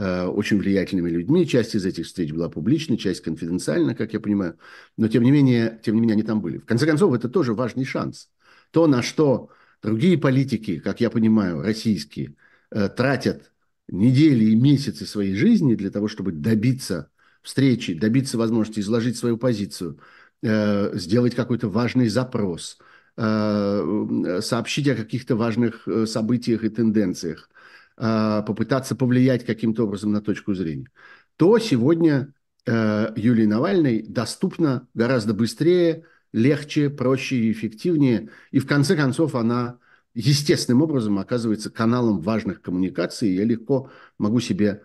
очень 0.00 0.58
влиятельными 0.58 1.10
людьми. 1.10 1.46
Часть 1.46 1.74
из 1.74 1.84
этих 1.84 2.06
встреч 2.06 2.32
была 2.32 2.48
публичной, 2.48 2.96
часть 2.96 3.20
конфиденциальна, 3.20 3.96
как 3.96 4.12
я 4.12 4.20
понимаю. 4.20 4.56
Но 4.96 5.08
тем 5.08 5.24
не 5.24 5.32
менее, 5.32 5.80
тем 5.82 5.96
не 5.96 6.00
менее 6.00 6.14
они 6.14 6.22
там 6.22 6.40
были. 6.40 6.58
В 6.58 6.66
конце 6.66 6.86
концов, 6.86 7.12
это 7.14 7.28
тоже 7.28 7.52
важный 7.52 7.84
шанс. 7.84 8.28
То, 8.70 8.86
на 8.86 9.02
что 9.02 9.50
другие 9.82 10.16
политики, 10.16 10.78
как 10.78 11.00
я 11.00 11.10
понимаю, 11.10 11.62
российские, 11.62 12.36
э, 12.70 12.88
тратят 12.88 13.50
недели 13.88 14.44
и 14.44 14.56
месяцы 14.56 15.06
своей 15.06 15.34
жизни 15.34 15.74
для 15.74 15.90
того, 15.90 16.08
чтобы 16.08 16.32
добиться 16.32 17.10
встречи, 17.42 17.94
добиться 17.94 18.38
возможности 18.38 18.80
изложить 18.80 19.16
свою 19.16 19.38
позицию, 19.38 19.98
э, 20.42 20.96
сделать 20.96 21.34
какой-то 21.34 21.68
важный 21.68 22.08
запрос, 22.08 22.78
э, 23.16 24.40
сообщить 24.42 24.88
о 24.88 24.94
каких-то 24.94 25.36
важных 25.36 25.88
э, 25.88 26.06
событиях 26.06 26.64
и 26.64 26.68
тенденциях, 26.68 27.50
попытаться 27.98 28.94
повлиять 28.94 29.44
каким-то 29.44 29.84
образом 29.84 30.12
на 30.12 30.20
точку 30.20 30.54
зрения, 30.54 30.88
то 31.36 31.58
сегодня 31.58 32.32
Юлии 32.66 33.46
Навальной 33.46 34.02
доступно 34.02 34.86
гораздо 34.94 35.34
быстрее, 35.34 36.04
легче, 36.32 36.90
проще 36.90 37.36
и 37.36 37.52
эффективнее. 37.52 38.30
И 38.50 38.58
в 38.58 38.66
конце 38.66 38.94
концов 38.94 39.34
она 39.34 39.78
естественным 40.14 40.82
образом 40.82 41.18
оказывается 41.18 41.70
каналом 41.70 42.20
важных 42.20 42.60
коммуникаций. 42.60 43.34
Я 43.34 43.44
легко 43.44 43.90
могу 44.18 44.40
себе 44.40 44.82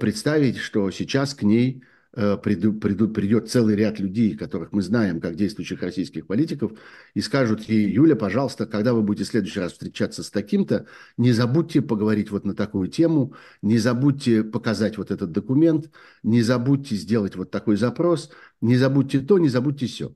представить, 0.00 0.56
что 0.56 0.90
сейчас 0.90 1.34
к 1.34 1.42
ней 1.42 1.82
приду, 2.14 2.72
приду, 2.72 3.08
придет 3.08 3.50
целый 3.50 3.74
ряд 3.76 3.98
людей, 3.98 4.36
которых 4.36 4.72
мы 4.72 4.82
знаем 4.82 5.20
как 5.20 5.34
действующих 5.34 5.82
российских 5.82 6.26
политиков, 6.26 6.72
и 7.14 7.20
скажут 7.20 7.62
ей, 7.62 7.90
Юля, 7.90 8.16
пожалуйста, 8.16 8.66
когда 8.66 8.94
вы 8.94 9.02
будете 9.02 9.24
в 9.24 9.28
следующий 9.28 9.60
раз 9.60 9.72
встречаться 9.72 10.22
с 10.22 10.30
таким-то, 10.30 10.86
не 11.16 11.32
забудьте 11.32 11.82
поговорить 11.82 12.30
вот 12.30 12.44
на 12.44 12.54
такую 12.54 12.88
тему, 12.88 13.34
не 13.62 13.78
забудьте 13.78 14.44
показать 14.44 14.96
вот 14.98 15.10
этот 15.10 15.32
документ, 15.32 15.90
не 16.22 16.42
забудьте 16.42 16.94
сделать 16.96 17.36
вот 17.36 17.50
такой 17.50 17.76
запрос, 17.76 18.30
не 18.60 18.76
забудьте 18.76 19.20
то, 19.20 19.38
не 19.38 19.48
забудьте 19.48 19.86
все. 19.86 20.14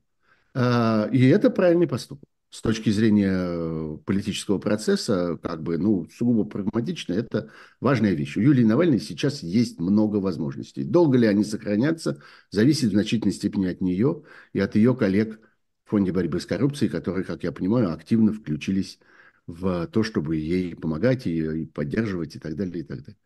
А, 0.54 1.08
и 1.12 1.26
это 1.26 1.50
правильный 1.50 1.88
поступок 1.88 2.28
с 2.50 2.62
точки 2.62 2.90
зрения 2.90 3.32
э, 3.34 3.98
политического 4.06 4.58
процесса, 4.58 5.38
как 5.42 5.62
бы, 5.62 5.76
ну, 5.76 6.08
сугубо 6.10 6.44
прагматично, 6.44 7.12
это 7.12 7.50
важная 7.80 8.14
вещь. 8.14 8.36
У 8.36 8.40
Юлии 8.40 8.64
Навальной 8.64 9.00
сейчас 9.00 9.42
есть 9.42 9.78
много 9.78 10.16
возможностей. 10.16 10.82
Долго 10.82 11.18
ли 11.18 11.26
они 11.26 11.44
сохранятся, 11.44 12.22
зависит 12.50 12.88
в 12.88 12.92
значительной 12.92 13.34
степени 13.34 13.66
от 13.66 13.80
нее 13.82 14.22
и 14.54 14.60
от 14.60 14.76
ее 14.76 14.96
коллег 14.96 15.40
в 15.84 15.90
Фонде 15.90 16.12
борьбы 16.12 16.40
с 16.40 16.46
коррупцией, 16.46 16.90
которые, 16.90 17.24
как 17.24 17.42
я 17.44 17.52
понимаю, 17.52 17.92
активно 17.92 18.32
включились 18.32 18.98
в 19.46 19.86
то, 19.88 20.02
чтобы 20.02 20.36
ей 20.36 20.74
помогать 20.74 21.26
и 21.26 21.66
поддерживать 21.66 22.36
и 22.36 22.38
так 22.38 22.56
далее, 22.56 22.80
и 22.80 22.86
так 22.86 23.00
далее. 23.00 23.16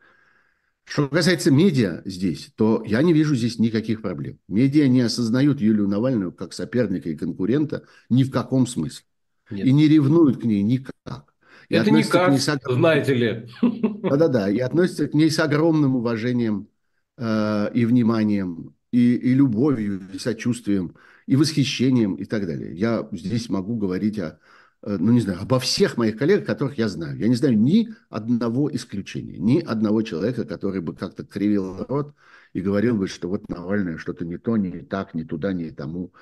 Что 0.85 1.09
касается 1.09 1.51
медиа 1.51 2.03
здесь, 2.05 2.53
то 2.57 2.83
я 2.85 3.03
не 3.03 3.13
вижу 3.13 3.37
здесь 3.37 3.59
никаких 3.59 4.03
проблем. 4.03 4.39
Медиа 4.49 4.89
не 4.89 5.01
осознают 5.01 5.61
Юлию 5.61 5.89
Навальную 5.89 6.33
как 6.33 6.53
соперника 6.53 7.09
и 7.09 7.17
конкурента 7.17 7.87
ни 8.09 8.25
в 8.25 8.31
каком 8.31 8.67
смысле. 8.67 9.05
Нет. 9.53 9.67
И 9.67 9.73
не 9.73 9.89
ревнуют 9.89 10.41
к 10.41 10.45
ней 10.45 10.63
никак. 10.63 11.35
И 11.69 11.75
Это 11.75 11.91
никак, 11.91 12.39
с... 12.39 12.59
знаете 12.67 13.15
ли. 13.15 13.49
Да-да-да, 14.03 14.51
и 14.51 14.59
относятся 14.59 15.09
к 15.09 15.15
ней 15.15 15.31
с 15.31 15.39
огромным 15.39 15.97
уважением 15.97 16.69
э, 17.17 17.71
и 17.73 17.85
вниманием, 17.87 18.75
и, 18.91 19.15
и 19.15 19.35
любовью, 19.35 20.03
и 20.13 20.19
сочувствием, 20.19 20.95
и 21.27 21.37
восхищением, 21.37 22.15
и 22.15 22.25
так 22.25 22.47
далее. 22.47 22.75
Я 22.75 23.09
здесь 23.13 23.49
могу 23.49 23.77
говорить 23.77 24.19
о, 24.19 24.39
э, 24.83 24.97
ну 24.99 25.13
не 25.13 25.21
знаю, 25.21 25.41
обо 25.41 25.59
всех 25.61 25.97
моих 25.97 26.19
коллегах, 26.19 26.47
которых 26.47 26.77
я 26.77 26.89
знаю. 26.89 27.17
Я 27.17 27.29
не 27.29 27.37
знаю 27.37 27.59
ни 27.59 27.89
одного 28.11 28.71
исключения, 28.75 29.39
ни 29.39 29.61
одного 29.61 30.03
человека, 30.03 30.45
который 30.45 30.83
бы 30.83 30.95
как-то 30.95 31.25
кривил 31.25 31.87
рот 31.89 32.15
и 32.53 32.61
говорил 32.61 32.97
бы, 32.97 33.09
что 33.09 33.29
вот 33.29 33.49
Навальный 33.49 33.97
что-то 33.97 34.25
не 34.25 34.37
то, 34.37 34.57
не 34.57 34.81
так, 34.81 35.15
не 35.15 35.25
туда, 35.25 35.53
не 35.53 35.71
тому, 35.71 36.13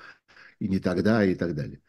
и 0.59 0.67
не 0.67 0.79
тогда, 0.79 1.25
и 1.25 1.35
так 1.35 1.55
далее. 1.55 1.81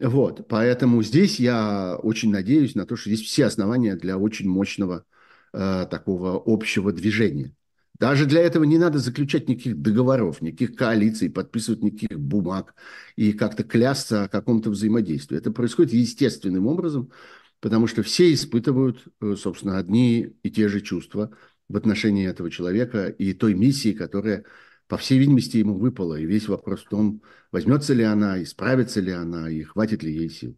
Вот, 0.00 0.48
поэтому 0.48 1.02
здесь 1.02 1.38
я 1.38 1.96
очень 2.02 2.30
надеюсь 2.30 2.74
на 2.74 2.84
то, 2.84 2.96
что 2.96 3.10
есть 3.10 3.24
все 3.24 3.46
основания 3.46 3.94
для 3.94 4.18
очень 4.18 4.48
мощного 4.48 5.04
э, 5.52 5.86
такого 5.88 6.42
общего 6.44 6.92
движения. 6.92 7.54
Даже 7.98 8.26
для 8.26 8.40
этого 8.40 8.64
не 8.64 8.76
надо 8.76 8.98
заключать 8.98 9.48
никаких 9.48 9.80
договоров, 9.80 10.42
никаких 10.42 10.74
коалиций, 10.74 11.30
подписывать 11.30 11.82
никаких 11.82 12.18
бумаг 12.18 12.74
и 13.14 13.32
как-то 13.32 13.62
клясться 13.62 14.24
о 14.24 14.28
каком-то 14.28 14.70
взаимодействии. 14.70 15.38
Это 15.38 15.52
происходит 15.52 15.92
естественным 15.92 16.66
образом, 16.66 17.12
потому 17.60 17.86
что 17.86 18.02
все 18.02 18.32
испытывают, 18.34 19.04
э, 19.20 19.36
собственно, 19.36 19.78
одни 19.78 20.34
и 20.42 20.50
те 20.50 20.68
же 20.68 20.80
чувства 20.80 21.30
в 21.68 21.76
отношении 21.76 22.28
этого 22.28 22.50
человека 22.50 23.06
и 23.08 23.32
той 23.32 23.54
миссии, 23.54 23.92
которая 23.92 24.44
по 24.88 24.96
всей 24.96 25.18
видимости, 25.18 25.58
ему 25.58 25.78
выпало. 25.78 26.14
И 26.16 26.26
весь 26.26 26.48
вопрос 26.48 26.84
в 26.84 26.88
том, 26.88 27.22
возьмется 27.52 27.94
ли 27.94 28.04
она, 28.04 28.42
исправится 28.42 29.00
ли 29.00 29.12
она, 29.12 29.50
и 29.50 29.62
хватит 29.62 30.02
ли 30.02 30.12
ей 30.12 30.30
сил. 30.30 30.56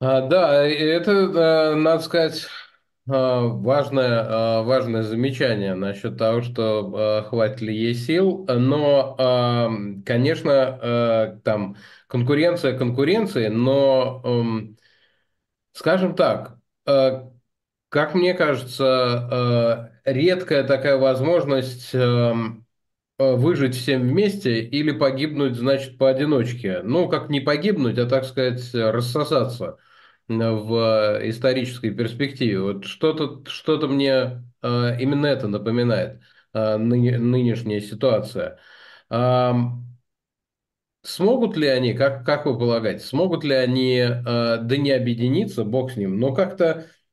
А, 0.00 0.20
да, 0.22 0.64
это, 0.66 1.74
надо 1.76 2.02
сказать, 2.02 2.46
а, 3.08 3.40
важное, 3.42 4.26
а, 4.26 4.62
важное 4.62 5.02
замечание 5.02 5.74
насчет 5.74 6.18
того, 6.18 6.42
что 6.42 7.24
хватит 7.28 7.60
ли 7.60 7.74
ей 7.74 7.94
сил. 7.94 8.44
Но, 8.48 10.02
конечно, 10.04 11.40
там 11.44 11.76
конкуренция 12.06 12.76
конкуренции, 12.76 13.48
но, 13.48 14.66
скажем 15.72 16.14
так, 16.16 16.58
как 16.84 18.14
мне 18.14 18.34
кажется, 18.34 19.93
редкая 20.04 20.64
такая 20.64 20.96
возможность 20.98 21.94
эм, 21.94 22.66
э, 23.18 23.34
выжить 23.34 23.76
всем 23.76 24.02
вместе 24.02 24.60
или 24.62 24.92
погибнуть, 24.92 25.56
значит, 25.56 25.98
поодиночке. 25.98 26.82
Ну, 26.82 27.08
как 27.08 27.30
не 27.30 27.40
погибнуть, 27.40 27.98
а, 27.98 28.06
так 28.06 28.24
сказать, 28.24 28.62
рассосаться 28.74 29.78
в 30.28 31.20
исторической 31.24 31.90
перспективе. 31.90 32.60
Вот 32.60 32.86
что-то 32.86 33.44
что 33.50 33.78
мне 33.88 34.42
э, 34.62 35.00
именно 35.00 35.26
это 35.26 35.48
напоминает, 35.48 36.20
э, 36.54 36.76
нынешняя 36.78 37.80
ситуация. 37.80 38.58
Смогут 41.02 41.56
ли 41.58 41.66
они, 41.68 41.92
как, 41.92 42.24
как 42.24 42.46
вы 42.46 42.58
полагаете, 42.58 43.04
смогут 43.04 43.44
ли 43.44 43.54
они, 43.54 44.02
да 44.24 44.76
не 44.78 44.90
объединиться, 44.92 45.62
бог 45.64 45.92
с 45.92 45.96
ним, 45.96 46.18
но 46.18 46.34
как-то 46.34 46.86
Э, 46.86 47.03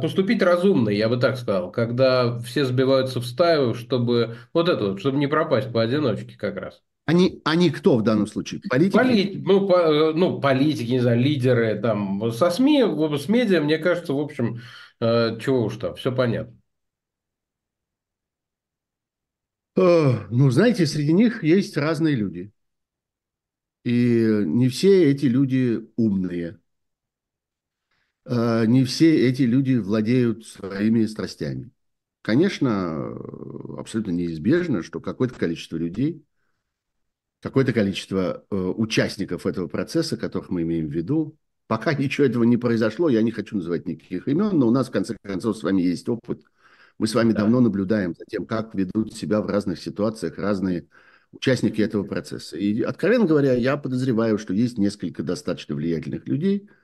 поступить 0.00 0.42
разумно, 0.42 0.90
я 0.90 1.08
бы 1.08 1.16
так 1.16 1.36
сказал, 1.36 1.70
когда 1.70 2.38
все 2.40 2.64
сбиваются 2.64 3.20
в 3.20 3.26
стаю, 3.26 3.74
чтобы 3.74 4.36
вот 4.52 4.68
это 4.68 4.90
вот, 4.90 5.00
чтобы 5.00 5.18
не 5.18 5.26
пропасть 5.26 5.72
поодиночке 5.72 6.36
как 6.36 6.56
раз. 6.56 6.82
Они, 7.06 7.40
они 7.44 7.70
кто 7.70 7.96
в 7.96 8.02
данном 8.02 8.26
случае? 8.26 8.60
Политики? 8.68 8.96
Поли, 8.96 9.42
ну, 9.44 9.68
по, 9.68 10.12
ну, 10.12 10.40
политики, 10.40 10.90
не 10.90 11.00
знаю, 11.00 11.20
лидеры 11.20 11.80
там. 11.80 12.32
Со 12.32 12.50
СМИ, 12.50 12.82
с 13.16 13.28
медиа, 13.28 13.60
мне 13.60 13.78
кажется, 13.78 14.12
в 14.12 14.18
общем, 14.18 14.60
э, 15.00 15.38
чего 15.40 15.64
уж 15.64 15.76
там, 15.76 15.94
все 15.94 16.10
понятно. 16.12 16.56
Э, 19.76 20.26
ну, 20.30 20.50
знаете, 20.50 20.86
среди 20.86 21.12
них 21.12 21.44
есть 21.44 21.76
разные 21.76 22.16
люди. 22.16 22.50
И 23.84 24.42
не 24.44 24.68
все 24.68 25.10
эти 25.12 25.26
люди 25.26 25.80
умные. 25.96 26.58
Э, 28.26 28.66
не 28.66 28.84
все 28.84 29.28
эти 29.28 29.42
люди 29.42 29.74
владеют 29.74 30.46
своими 30.46 31.06
страстями. 31.06 31.70
Конечно, 32.22 33.14
абсолютно 33.78 34.10
неизбежно, 34.10 34.82
что 34.82 35.00
какое-то 35.00 35.36
количество 35.36 35.76
людей, 35.76 36.24
какое-то 37.40 37.72
количество 37.72 38.44
э, 38.50 38.56
участников 38.56 39.46
этого 39.46 39.68
процесса, 39.68 40.16
которых 40.16 40.50
мы 40.50 40.62
имеем 40.62 40.88
в 40.88 40.92
виду, 40.92 41.38
пока 41.68 41.94
ничего 41.98 42.26
этого 42.26 42.42
не 42.42 42.56
произошло, 42.56 43.08
я 43.08 43.22
не 43.22 43.30
хочу 43.30 43.56
называть 43.56 43.86
никаких 43.86 44.26
имен, 44.26 44.58
но 44.58 44.66
у 44.66 44.72
нас, 44.72 44.88
в 44.88 44.92
конце 44.92 45.16
концов, 45.22 45.56
с 45.56 45.62
вами 45.62 45.82
есть 45.82 46.08
опыт. 46.08 46.42
Мы 46.98 47.06
с 47.06 47.14
вами 47.14 47.32
да. 47.32 47.40
давно 47.40 47.60
наблюдаем 47.60 48.14
за 48.14 48.24
тем, 48.24 48.46
как 48.46 48.74
ведут 48.74 49.14
себя 49.14 49.40
в 49.40 49.46
разных 49.46 49.78
ситуациях 49.78 50.38
разные 50.38 50.88
участники 51.30 51.80
этого 51.80 52.02
процесса. 52.02 52.56
И, 52.56 52.82
откровенно 52.82 53.26
говоря, 53.26 53.52
я 53.52 53.76
подозреваю, 53.76 54.38
что 54.38 54.52
есть 54.54 54.78
несколько 54.78 55.22
достаточно 55.22 55.76
влиятельных 55.76 56.26
людей– 56.26 56.68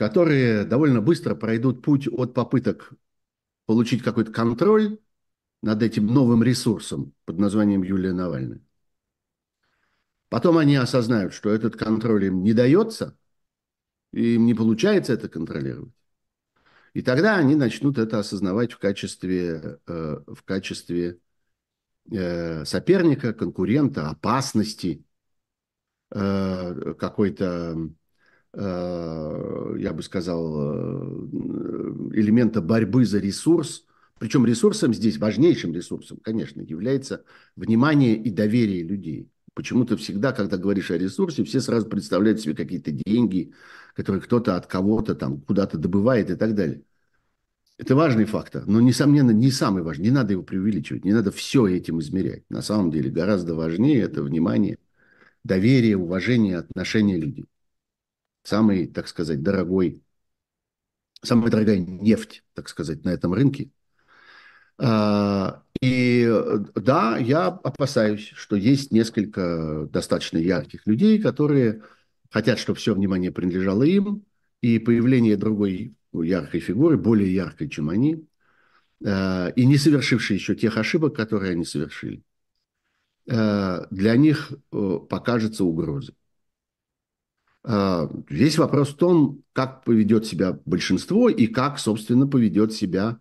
которые 0.00 0.64
довольно 0.64 1.02
быстро 1.02 1.34
пройдут 1.34 1.82
путь 1.82 2.08
от 2.08 2.32
попыток 2.32 2.94
получить 3.66 4.02
какой-то 4.02 4.32
контроль 4.32 4.98
над 5.60 5.82
этим 5.82 6.06
новым 6.06 6.42
ресурсом 6.42 7.12
под 7.26 7.38
названием 7.38 7.82
Юлия 7.82 8.14
Навальная. 8.14 8.62
Потом 10.30 10.56
они 10.56 10.76
осознают, 10.76 11.34
что 11.34 11.50
этот 11.50 11.76
контроль 11.76 12.24
им 12.24 12.42
не 12.42 12.54
дается, 12.54 13.14
и 14.14 14.36
им 14.36 14.46
не 14.46 14.54
получается 14.54 15.12
это 15.12 15.28
контролировать. 15.28 15.92
И 16.94 17.02
тогда 17.02 17.36
они 17.36 17.54
начнут 17.54 17.98
это 17.98 18.20
осознавать 18.20 18.72
в 18.72 18.78
качестве, 18.78 19.80
э, 19.86 20.20
в 20.26 20.42
качестве 20.44 21.18
э, 22.10 22.64
соперника, 22.64 23.34
конкурента, 23.34 24.08
опасности, 24.08 25.04
э, 26.10 26.94
какой-то, 26.98 27.90
я 28.52 29.92
бы 29.92 30.02
сказал, 30.02 30.72
элемента 32.12 32.60
борьбы 32.60 33.04
за 33.04 33.18
ресурс. 33.18 33.84
Причем 34.18 34.44
ресурсом 34.44 34.92
здесь, 34.92 35.18
важнейшим 35.18 35.72
ресурсом, 35.72 36.18
конечно, 36.22 36.60
является 36.60 37.24
внимание 37.56 38.16
и 38.16 38.30
доверие 38.30 38.82
людей. 38.82 39.30
Почему-то 39.54 39.96
всегда, 39.96 40.32
когда 40.32 40.58
говоришь 40.58 40.90
о 40.90 40.98
ресурсе, 40.98 41.42
все 41.42 41.60
сразу 41.60 41.86
представляют 41.86 42.40
себе 42.40 42.54
какие-то 42.54 42.92
деньги, 42.92 43.52
которые 43.94 44.20
кто-то 44.22 44.56
от 44.56 44.66
кого-то 44.66 45.14
там 45.14 45.40
куда-то 45.40 45.78
добывает 45.78 46.30
и 46.30 46.36
так 46.36 46.54
далее. 46.54 46.82
Это 47.78 47.96
важный 47.96 48.26
фактор, 48.26 48.66
но, 48.66 48.80
несомненно, 48.80 49.30
не 49.30 49.50
самый 49.50 49.82
важный. 49.82 50.04
Не 50.04 50.10
надо 50.10 50.32
его 50.32 50.42
преувеличивать, 50.42 51.04
не 51.04 51.14
надо 51.14 51.30
все 51.30 51.66
этим 51.66 51.98
измерять. 52.00 52.44
На 52.50 52.60
самом 52.60 52.90
деле 52.90 53.10
гораздо 53.10 53.54
важнее 53.54 54.02
это 54.02 54.22
внимание, 54.22 54.76
доверие, 55.44 55.96
уважение, 55.96 56.58
отношение 56.58 57.16
людей. 57.16 57.46
Самый, 58.42 58.86
так 58.86 59.08
сказать, 59.08 59.42
дорогой, 59.42 60.02
самая 61.22 61.50
дорогая 61.50 61.78
нефть, 61.78 62.44
так 62.54 62.68
сказать, 62.68 63.04
на 63.04 63.10
этом 63.10 63.32
рынке. 63.32 63.70
А, 64.78 65.62
и 65.82 66.30
да, 66.74 67.18
я 67.18 67.48
опасаюсь, 67.48 68.32
что 68.34 68.56
есть 68.56 68.92
несколько 68.92 69.86
достаточно 69.92 70.38
ярких 70.38 70.86
людей, 70.86 71.20
которые 71.20 71.82
хотят, 72.30 72.58
чтобы 72.58 72.78
все 72.78 72.94
внимание 72.94 73.30
принадлежало 73.30 73.82
им, 73.82 74.24
и 74.62 74.78
появление 74.78 75.36
другой 75.36 75.94
яркой 76.12 76.60
фигуры, 76.60 76.96
более 76.96 77.32
яркой, 77.32 77.68
чем 77.68 77.88
они, 77.88 78.26
э, 79.04 79.52
и 79.54 79.66
не 79.66 79.76
совершившие 79.78 80.36
еще 80.36 80.54
тех 80.54 80.76
ошибок, 80.76 81.16
которые 81.16 81.52
они 81.52 81.64
совершили, 81.64 82.22
э, 83.26 83.86
для 83.90 84.16
них 84.16 84.52
э, 84.72 84.98
покажется 85.08 85.64
угрозой. 85.64 86.14
Весь 87.62 88.56
вопрос 88.56 88.90
в 88.90 88.96
том, 88.96 89.42
как 89.52 89.84
поведет 89.84 90.24
себя 90.24 90.58
большинство 90.64 91.28
и 91.28 91.46
как, 91.46 91.78
собственно, 91.78 92.26
поведет 92.26 92.72
себя 92.72 93.20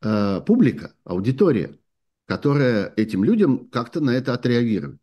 публика, 0.00 0.94
аудитория, 1.04 1.78
которая 2.26 2.92
этим 2.96 3.22
людям 3.22 3.68
как-то 3.68 4.00
на 4.00 4.10
это 4.10 4.34
отреагирует. 4.34 4.98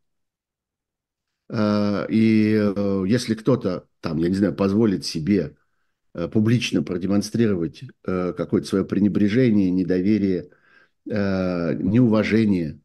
И 1.50 2.74
если 3.08 3.36
кто-то 3.36 3.88
там, 4.02 4.18
я 4.18 4.28
не 4.28 4.36
знаю, 4.36 4.54
позволит 4.54 5.06
себе 5.06 5.56
Э, 6.14 6.28
публично 6.28 6.82
продемонстрировать 6.84 7.84
э, 8.06 8.34
какое-то 8.34 8.68
свое 8.68 8.86
пренебрежение, 8.86 9.70
недоверие, 9.70 10.50
э, 11.10 11.74
неуважение, 11.76 12.80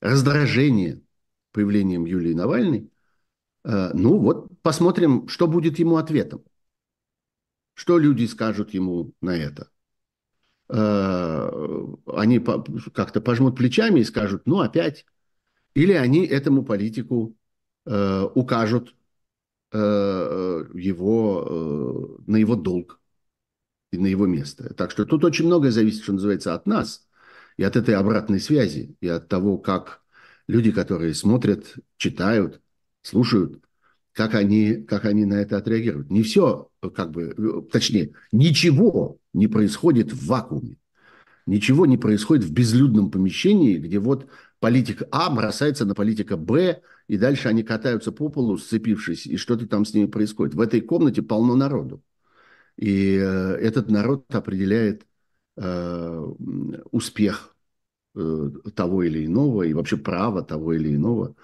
раздражение 0.00 1.00
появлением 1.52 2.04
Юлии 2.04 2.34
Навальной, 2.34 2.90
ну 3.64 4.18
вот 4.18 4.48
посмотрим, 4.62 5.28
что 5.28 5.46
будет 5.46 5.78
ему 5.78 5.96
ответом. 5.96 6.42
Что 7.74 7.98
люди 7.98 8.26
скажут 8.26 8.74
ему 8.74 9.12
на 9.20 9.36
это? 9.36 9.70
Они 10.68 12.38
как-то 12.94 13.20
пожмут 13.20 13.56
плечами 13.56 14.00
и 14.00 14.04
скажут, 14.04 14.42
ну 14.46 14.60
опять. 14.60 15.04
Или 15.74 15.92
они 15.92 16.26
этому 16.26 16.64
политику 16.64 17.36
укажут 17.84 18.94
Э, 19.72 20.64
его, 20.74 22.18
э, 22.18 22.22
на 22.26 22.36
его 22.36 22.56
долг 22.56 23.00
и 23.92 23.98
на 23.98 24.08
его 24.08 24.26
место. 24.26 24.74
Так 24.74 24.90
что 24.90 25.06
тут 25.06 25.24
очень 25.24 25.46
многое 25.46 25.70
зависит, 25.70 26.02
что 26.02 26.12
называется, 26.12 26.54
от 26.54 26.66
нас 26.66 27.08
и 27.56 27.62
от 27.62 27.76
этой 27.76 27.94
обратной 27.94 28.40
связи, 28.40 28.96
и 29.00 29.06
от 29.08 29.28
того, 29.28 29.58
как 29.58 30.02
люди, 30.48 30.72
которые 30.72 31.14
смотрят, 31.14 31.76
читают, 31.98 32.60
слушают, 33.02 33.62
как 34.12 34.34
они, 34.34 34.74
как 34.74 35.04
они 35.04 35.24
на 35.24 35.34
это 35.34 35.56
отреагируют. 35.56 36.10
Не 36.10 36.22
все, 36.22 36.70
как 36.94 37.10
бы, 37.10 37.66
точнее, 37.72 38.12
ничего 38.32 39.18
не 39.32 39.46
происходит 39.46 40.12
в 40.12 40.26
вакууме. 40.26 40.76
Ничего 41.46 41.86
не 41.86 41.96
происходит 41.96 42.44
в 42.44 42.52
безлюдном 42.52 43.10
помещении, 43.10 43.76
где 43.78 43.98
вот 43.98 44.28
политик 44.60 45.02
А 45.10 45.30
бросается 45.30 45.84
на 45.84 45.94
политика 45.94 46.36
Б, 46.36 46.82
и 47.08 47.16
дальше 47.16 47.48
они 47.48 47.62
катаются 47.62 48.12
по 48.12 48.28
полу, 48.28 48.56
сцепившись, 48.58 49.26
и 49.26 49.36
что-то 49.36 49.66
там 49.66 49.84
с 49.84 49.94
ними 49.94 50.06
происходит. 50.06 50.54
В 50.54 50.60
этой 50.60 50.80
комнате 50.80 51.22
полно 51.22 51.56
народу. 51.56 52.02
И 52.76 53.16
э, 53.16 53.54
этот 53.54 53.90
народ 53.90 54.24
определяет 54.34 55.06
э, 55.56 56.26
успех 56.90 57.56
э, 58.14 58.50
того 58.74 59.02
или 59.02 59.26
иного, 59.26 59.62
и 59.62 59.74
вообще 59.74 59.96
право 59.96 60.42
того 60.42 60.74
или 60.74 60.94
иного 60.94 61.34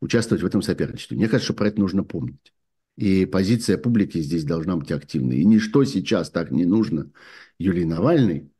участвовать 0.00 0.42
в 0.42 0.46
этом 0.46 0.62
соперничестве. 0.62 1.16
Мне 1.16 1.28
кажется, 1.28 1.46
что 1.46 1.54
про 1.54 1.68
это 1.68 1.80
нужно 1.80 2.04
помнить. 2.04 2.52
И 2.96 3.26
позиция 3.26 3.78
публики 3.78 4.18
здесь 4.18 4.44
должна 4.44 4.76
быть 4.76 4.92
активной. 4.92 5.38
И 5.38 5.44
ничто 5.44 5.84
сейчас 5.84 6.30
так 6.30 6.50
не 6.50 6.64
нужно 6.64 7.10
Юлии 7.58 7.84
Навальной, 7.84 8.50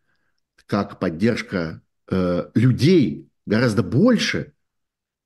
как 0.67 0.99
поддержка 0.99 1.83
э, 2.11 2.51
людей, 2.55 3.29
гораздо 3.47 3.83
больше, 3.83 4.53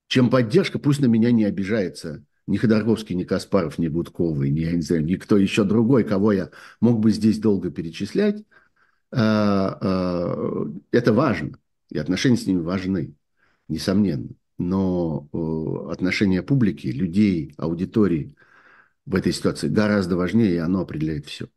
чем 0.08 0.30
поддержка, 0.30 0.78
пусть 0.78 1.00
на 1.00 1.06
меня 1.06 1.30
не 1.32 1.44
обижается 1.44 2.24
ни 2.46 2.56
Ходорковский, 2.56 3.14
ни 3.14 3.24
Каспаров, 3.24 3.78
ни 3.78 3.88
Будковый, 3.88 4.50
ни, 4.50 4.60
я 4.60 4.72
не 4.72 4.82
знаю, 4.82 5.04
никто 5.04 5.36
еще 5.36 5.64
другой, 5.64 6.04
кого 6.04 6.32
я 6.32 6.50
мог 6.80 7.00
бы 7.00 7.10
здесь 7.10 7.38
долго 7.38 7.70
перечислять. 7.70 8.44
А, 9.10 9.78
а, 9.80 10.66
это 10.90 11.12
важно, 11.12 11.58
и 11.90 11.98
отношения 11.98 12.36
с 12.36 12.46
ними 12.46 12.60
важны, 12.60 13.14
несомненно. 13.68 14.30
Но 14.58 15.28
отношения 15.90 16.42
публики, 16.42 16.88
людей, 16.88 17.54
аудитории 17.58 18.34
в 19.06 19.14
этой 19.16 19.32
ситуации 19.32 19.68
гораздо 19.68 20.16
важнее, 20.16 20.54
и 20.54 20.58
оно 20.58 20.82
определяет 20.82 21.26
все. 21.26 21.48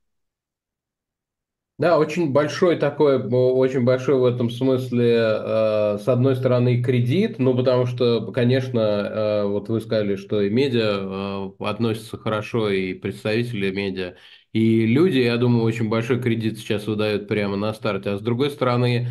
Да, 1.80 2.00
очень 2.00 2.32
большой 2.34 2.76
такой, 2.78 3.20
очень 3.22 3.84
большой 3.84 4.16
в 4.20 4.26
этом 4.26 4.50
смысле, 4.50 5.14
э, 5.16 5.98
с 6.00 6.08
одной 6.08 6.36
стороны, 6.36 6.82
кредит, 6.82 7.38
ну, 7.38 7.56
потому 7.56 7.86
что, 7.86 8.32
конечно, 8.32 8.80
э, 8.80 9.44
вот 9.46 9.70
вы 9.70 9.80
сказали, 9.80 10.16
что 10.16 10.42
и 10.42 10.50
медиа 10.50 11.52
э, 11.60 11.64
относятся 11.66 12.18
хорошо, 12.18 12.72
и 12.72 12.96
представители 12.96 13.70
медиа, 13.70 14.16
и 14.54 14.88
люди, 14.88 15.20
я 15.20 15.38
думаю, 15.38 15.64
очень 15.66 15.88
большой 15.88 16.20
кредит 16.20 16.58
сейчас 16.58 16.88
выдают 16.88 17.28
прямо 17.28 17.58
на 17.58 17.72
старте, 17.76 18.10
а 18.10 18.18
с 18.18 18.22
другой 18.22 18.50
стороны, 18.50 19.10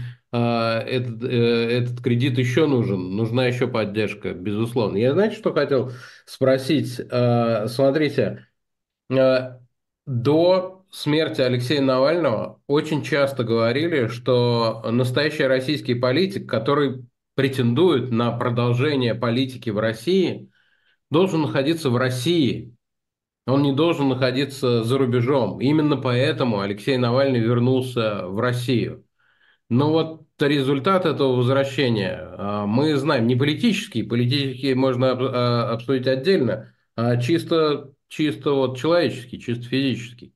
этот, 0.87 1.22
этот 1.22 2.01
кредит 2.03 2.38
еще 2.38 2.66
нужен, 2.66 3.16
нужна 3.16 3.46
еще 3.46 3.66
поддержка, 3.68 4.35
безусловно. 4.35 4.96
Я, 4.96 5.12
знаете, 5.12 5.37
что 5.37 5.53
хотел 5.53 5.92
спросить? 6.25 6.94
Смотрите, 6.94 8.46
до 10.07 10.85
смерти 10.90 11.40
Алексея 11.40 11.81
Навального 11.81 12.61
очень 12.66 13.03
часто 13.03 13.44
говорили, 13.44 14.09
что 14.09 14.83
настоящий 14.90 15.44
российский 15.44 15.94
политик, 15.94 16.49
который 16.49 17.05
претендует 17.35 18.11
на 18.11 18.33
продолжение 18.33 19.14
политики 19.14 19.70
в 19.70 19.79
России, 19.79 20.51
должен 21.11 21.42
находиться 21.42 21.90
в 21.90 21.96
России. 21.96 22.72
Он 23.46 23.62
не 23.62 23.72
должен 23.72 24.09
находиться 24.09 24.83
за 24.83 24.99
рубежом. 24.99 25.61
Именно 25.61 25.96
поэтому 25.96 26.61
Алексей 26.61 26.96
Навальный 26.96 27.38
вернулся 27.38 28.27
в 28.27 28.40
Россию. 28.40 29.05
Но 29.68 29.92
вот 29.92 30.26
результат 30.40 31.07
этого 31.07 31.37
возвращения 31.37 32.18
а, 32.20 32.66
мы 32.66 32.96
знаем 32.96 33.27
не 33.27 33.37
политический, 33.37 34.03
политический 34.03 34.75
можно 34.75 35.11
а, 35.12 35.72
обсудить 35.72 36.07
отдельно, 36.07 36.75
а 36.94 37.16
чисто, 37.16 37.92
чисто 38.09 38.53
вот 38.53 38.79
человеческий, 38.79 39.40
чисто 39.40 39.64
физический. 39.64 40.33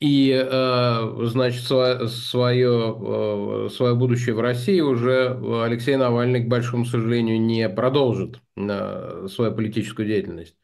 И, 0.00 0.30
э, 0.32 1.26
значит, 1.26 1.62
свое, 1.62 2.08
свое, 2.08 3.94
будущее 3.94 4.34
в 4.34 4.40
России 4.40 4.80
уже 4.80 5.38
Алексей 5.62 5.96
Навальный, 5.96 6.42
к 6.42 6.48
большому 6.48 6.86
сожалению, 6.86 7.38
не 7.40 7.68
продолжит 7.68 8.40
свою 8.56 9.54
политическую 9.54 10.08
деятельность. 10.08 10.56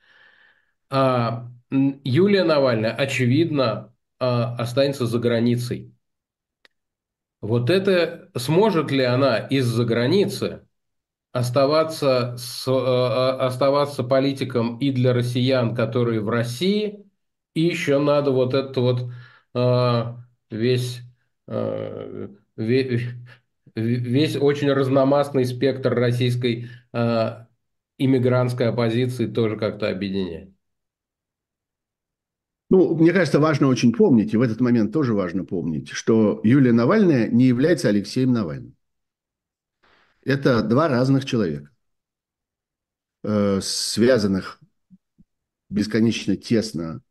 А 0.89 1.51
Юлия 1.71 2.45
Навальная, 2.45 2.93
очевидно, 2.93 3.95
останется 4.19 5.07
за 5.07 5.19
границей. 5.19 5.96
Вот 7.47 7.71
это 7.71 8.31
сможет 8.37 8.91
ли 8.91 9.05
она 9.05 9.39
из-за 9.39 9.85
границы 9.85 10.67
оставаться, 11.33 12.37
с, 12.39 12.67
оставаться 12.69 14.05
политиком 14.05 14.79
и 14.79 14.91
для 14.91 15.13
россиян, 15.13 15.75
которые 15.75 16.21
в 16.21 16.29
России– 16.29 17.03
И 17.57 17.63
еще 17.63 17.99
надо 17.99 18.33
вот 18.33 18.55
этот 18.55 18.77
вот 18.77 19.11
э, 19.55 20.15
весь, 20.51 21.01
э, 21.49 22.29
весь, 23.75 24.37
очень 24.37 24.73
разномастный 24.73 25.47
спектр 25.47 25.95
российской 25.95 26.69
э, 26.93 27.47
иммигрантской 27.99 28.69
оппозиции 28.69 29.27
тоже 29.27 29.57
как-то 29.57 29.89
объединять. 29.89 30.51
Ну, 32.69 32.97
мне 32.97 33.13
кажется, 33.13 33.39
важно 33.39 33.69
очень 33.69 33.93
помнить, 33.93 34.35
и 34.35 34.37
в 34.37 34.43
этот 34.43 34.61
момент 34.61 34.93
тоже 34.93 35.15
важно 35.15 35.45
помнить, 35.45 35.91
что 35.91 36.41
Юлия 36.43 36.73
Навальная 36.73 37.29
не 37.29 37.45
является 37.47 37.89
Алексеем 37.89 38.33
Навальным. 38.33 38.75
Это 40.25 40.63
два 40.63 40.89
разных 40.89 41.25
человека, 41.25 41.71
э, 43.25 43.61
связанных 43.63 44.61
бесконечно 45.69 46.37
тесно, 46.37 47.03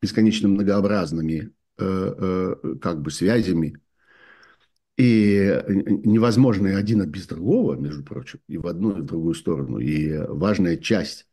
бесконечно 0.00 0.48
многообразными 0.48 1.52
э, 1.78 1.84
э, 1.84 2.74
как 2.80 3.00
бы 3.02 3.10
связями, 3.10 3.76
и 4.96 5.62
невозможно 6.04 6.76
один 6.76 7.04
без 7.10 7.26
другого, 7.26 7.74
между 7.74 8.02
прочим, 8.02 8.40
и 8.48 8.58
в 8.58 8.66
одну, 8.66 8.98
и 8.98 9.00
в 9.00 9.06
другую 9.06 9.34
сторону. 9.34 9.78
И 9.78 10.14
важная 10.28 10.76
часть 10.76 11.26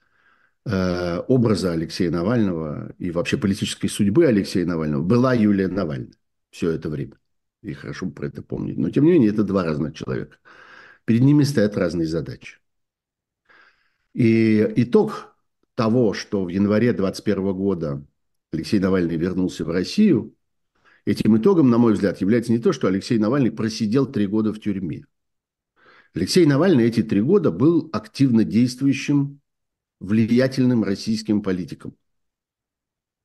образа 0.67 1.71
Алексея 1.71 2.11
Навального 2.11 2.93
и 2.97 3.09
вообще 3.11 3.37
политической 3.37 3.87
судьбы 3.87 4.25
Алексея 4.25 4.65
Навального 4.65 5.01
была 5.01 5.33
Юлия 5.33 5.69
Навальная 5.69 6.17
все 6.51 6.71
это 6.71 6.89
время. 6.89 7.17
И 7.61 7.73
хорошо 7.73 8.09
про 8.09 8.27
это 8.27 8.41
помнить. 8.41 8.77
Но, 8.77 8.89
тем 8.89 9.05
не 9.05 9.11
менее, 9.11 9.29
это 9.29 9.43
два 9.43 9.63
разных 9.63 9.95
человека. 9.95 10.37
Перед 11.05 11.21
ними 11.21 11.43
стоят 11.43 11.77
разные 11.77 12.07
задачи. 12.07 12.57
И 14.13 14.73
итог 14.77 15.35
того, 15.75 16.13
что 16.13 16.45
в 16.45 16.49
январе 16.49 16.93
2021 16.93 17.53
года 17.53 18.05
Алексей 18.51 18.79
Навальный 18.79 19.15
вернулся 19.15 19.63
в 19.63 19.69
Россию, 19.69 20.35
этим 21.05 21.37
итогом, 21.37 21.69
на 21.69 21.77
мой 21.77 21.93
взгляд, 21.93 22.19
является 22.21 22.51
не 22.51 22.59
то, 22.59 22.73
что 22.73 22.87
Алексей 22.87 23.19
Навальный 23.19 23.51
просидел 23.51 24.05
три 24.07 24.27
года 24.27 24.53
в 24.53 24.59
тюрьме. 24.59 25.05
Алексей 26.13 26.45
Навальный 26.45 26.85
эти 26.85 27.03
три 27.03 27.21
года 27.21 27.51
был 27.51 27.89
активно 27.93 28.43
действующим 28.43 29.39
влиятельным 29.99 30.83
российским 30.83 31.41
политикам, 31.41 31.95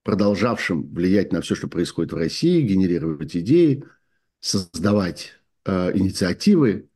продолжавшим 0.03 0.89
влиять 0.93 1.33
на 1.33 1.41
все, 1.41 1.55
что 1.55 1.69
происходит 1.69 2.13
в 2.13 2.17
России, 2.17 2.63
генерировать 2.63 3.37
идеи, 3.37 3.85
создавать 4.41 5.33
э, 5.65 5.97
инициативы, 5.97 6.89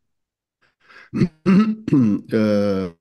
э, 1.13 2.93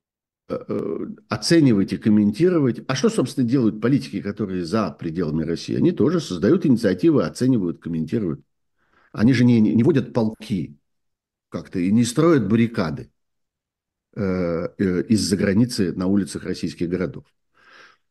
э, 0.48 1.06
оценивать 1.28 1.92
и 1.92 1.98
комментировать. 1.98 2.84
А 2.88 2.94
что, 2.94 3.08
собственно, 3.08 3.48
делают 3.48 3.80
политики, 3.80 4.22
которые 4.22 4.64
за 4.64 4.90
пределами 4.92 5.44
России? 5.44 5.76
Они 5.76 5.92
тоже 5.92 6.20
создают 6.20 6.66
инициативы, 6.66 7.24
оценивают, 7.24 7.80
комментируют. 7.80 8.40
Они 9.12 9.32
же 9.32 9.44
не, 9.44 9.60
не 9.60 9.82
водят 9.82 10.12
полки 10.12 10.76
как-то 11.48 11.78
и 11.78 11.90
не 11.90 12.04
строят 12.04 12.48
баррикады. 12.48 13.10
Э, 14.16 14.68
из-за 14.78 15.36
границы 15.36 15.92
на 15.92 16.06
улицах 16.06 16.44
российских 16.44 16.88
городов. 16.88 17.24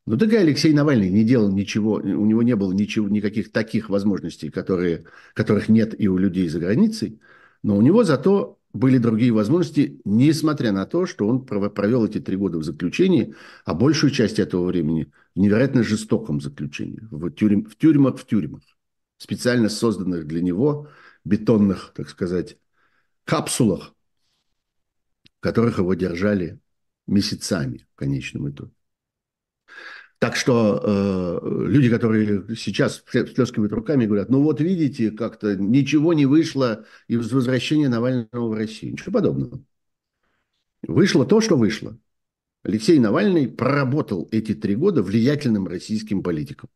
Но 0.05 0.17
так 0.17 0.31
и 0.33 0.35
Алексей 0.35 0.71
Навальный 0.71 1.09
не 1.09 1.23
делал 1.23 1.51
ничего, 1.51 1.93
у 1.93 2.25
него 2.27 2.43
не 2.43 2.55
было 2.55 2.73
ничего, 2.73 3.09
никаких 3.09 3.51
таких 3.51 3.89
возможностей, 3.89 4.51
которые, 4.51 5.05
которых 5.33 5.67
нет 5.67 5.99
и 5.99 6.07
у 6.07 6.19
людей 6.19 6.47
за 6.47 6.59
границей, 6.59 7.19
но 7.63 7.75
у 7.75 7.81
него 7.81 8.03
зато 8.03 8.59
были 8.71 8.99
другие 8.99 9.31
возможности, 9.31 9.99
несмотря 10.05 10.71
на 10.71 10.85
то, 10.85 11.07
что 11.07 11.27
он 11.27 11.43
провел 11.43 12.05
эти 12.05 12.19
три 12.19 12.37
года 12.37 12.59
в 12.59 12.63
заключении, 12.63 13.33
а 13.63 13.73
большую 13.73 14.11
часть 14.11 14.37
этого 14.37 14.67
времени 14.67 15.11
в 15.33 15.39
невероятно 15.39 15.81
жестоком 15.81 16.39
заключении, 16.39 16.99
в, 17.09 17.31
тюрьм, 17.31 17.65
в 17.65 17.75
тюрьмах, 17.77 18.19
в 18.19 18.27
тюрьмах, 18.27 18.61
специально 19.17 19.69
созданных 19.69 20.27
для 20.27 20.43
него 20.43 20.87
бетонных, 21.23 21.93
так 21.95 22.09
сказать, 22.09 22.57
капсулах, 23.23 23.94
которых 25.45 25.77
его 25.77 25.93
держали 25.93 26.59
месяцами 27.05 27.85
в 27.93 27.99
конечном 27.99 28.49
итоге. 28.49 28.71
Так 30.17 30.35
что 30.35 30.81
э, 30.83 31.67
люди, 31.67 31.87
которые 31.87 32.55
сейчас 32.55 33.03
всплескивают 33.05 33.71
руками, 33.71 34.07
говорят, 34.07 34.29
ну 34.29 34.41
вот 34.41 34.59
видите, 34.59 35.11
как-то 35.11 35.55
ничего 35.55 36.13
не 36.13 36.25
вышло 36.25 36.87
из 37.07 37.31
возвращения 37.31 37.89
Навального 37.89 38.47
в 38.47 38.55
Россию. 38.55 38.93
Ничего 38.93 39.11
подобного. 39.11 39.63
Вышло 40.81 41.27
то, 41.27 41.41
что 41.41 41.57
вышло. 41.57 41.95
Алексей 42.63 42.97
Навальный 42.97 43.47
проработал 43.47 44.27
эти 44.31 44.55
три 44.55 44.75
года 44.75 45.03
влиятельным 45.03 45.67
российским 45.67 46.23
политиком. 46.23 46.71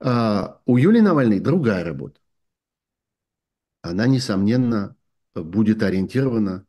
А 0.00 0.60
у 0.66 0.76
Юлии 0.76 1.02
Навальной 1.02 1.38
другая 1.38 1.84
работа. 1.84 2.18
Она, 3.80 4.08
несомненно, 4.08 4.96
будет 5.34 5.82
ориентирована 5.82 6.66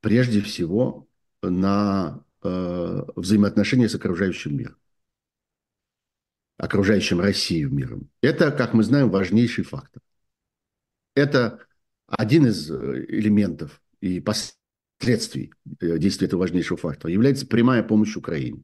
прежде 0.00 0.40
всего 0.40 1.08
на 1.42 2.24
э, 2.42 3.02
взаимоотношения 3.16 3.88
с 3.88 3.94
окружающим 3.94 4.56
миром, 4.56 4.76
окружающим 6.56 7.20
Россию 7.20 7.70
миром. 7.70 8.10
Это, 8.20 8.50
как 8.52 8.74
мы 8.74 8.84
знаем, 8.84 9.10
важнейший 9.10 9.64
фактор. 9.64 10.02
Это 11.14 11.66
один 12.06 12.46
из 12.46 12.70
э, 12.70 12.74
элементов 13.08 13.82
и 14.00 14.20
последствий 14.20 15.52
э, 15.80 15.98
действия 15.98 16.28
этого 16.28 16.40
важнейшего 16.40 16.78
фактора 16.78 17.12
является 17.12 17.46
прямая 17.46 17.82
помощь 17.82 18.16
Украине. 18.16 18.62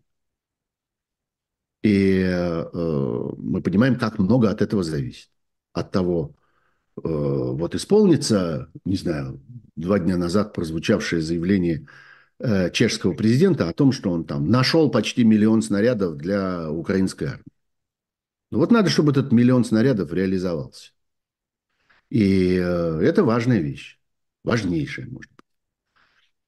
И 1.82 2.20
э, 2.22 2.70
мы 2.72 3.62
понимаем, 3.62 3.98
как 3.98 4.18
много 4.18 4.50
от 4.50 4.62
этого 4.62 4.82
зависит. 4.82 5.30
От 5.72 5.92
того, 5.92 6.34
Э, 6.36 6.45
вот 6.96 7.74
исполнится, 7.74 8.70
не 8.84 8.96
знаю, 8.96 9.40
два 9.76 9.98
дня 9.98 10.16
назад 10.16 10.54
прозвучавшее 10.54 11.20
заявление 11.20 11.86
э, 12.38 12.70
чешского 12.70 13.12
президента 13.12 13.68
о 13.68 13.74
том, 13.74 13.92
что 13.92 14.10
он 14.10 14.24
там 14.24 14.48
нашел 14.50 14.90
почти 14.90 15.22
миллион 15.22 15.60
снарядов 15.60 16.16
для 16.16 16.70
украинской 16.70 17.24
армии. 17.24 17.44
Ну 18.50 18.58
вот 18.58 18.70
надо, 18.70 18.88
чтобы 18.88 19.12
этот 19.12 19.30
миллион 19.32 19.64
снарядов 19.64 20.12
реализовался. 20.12 20.92
И 22.08 22.56
э, 22.56 23.00
это 23.02 23.24
важная 23.24 23.58
вещь, 23.58 23.98
важнейшая, 24.42 25.06
может 25.08 25.30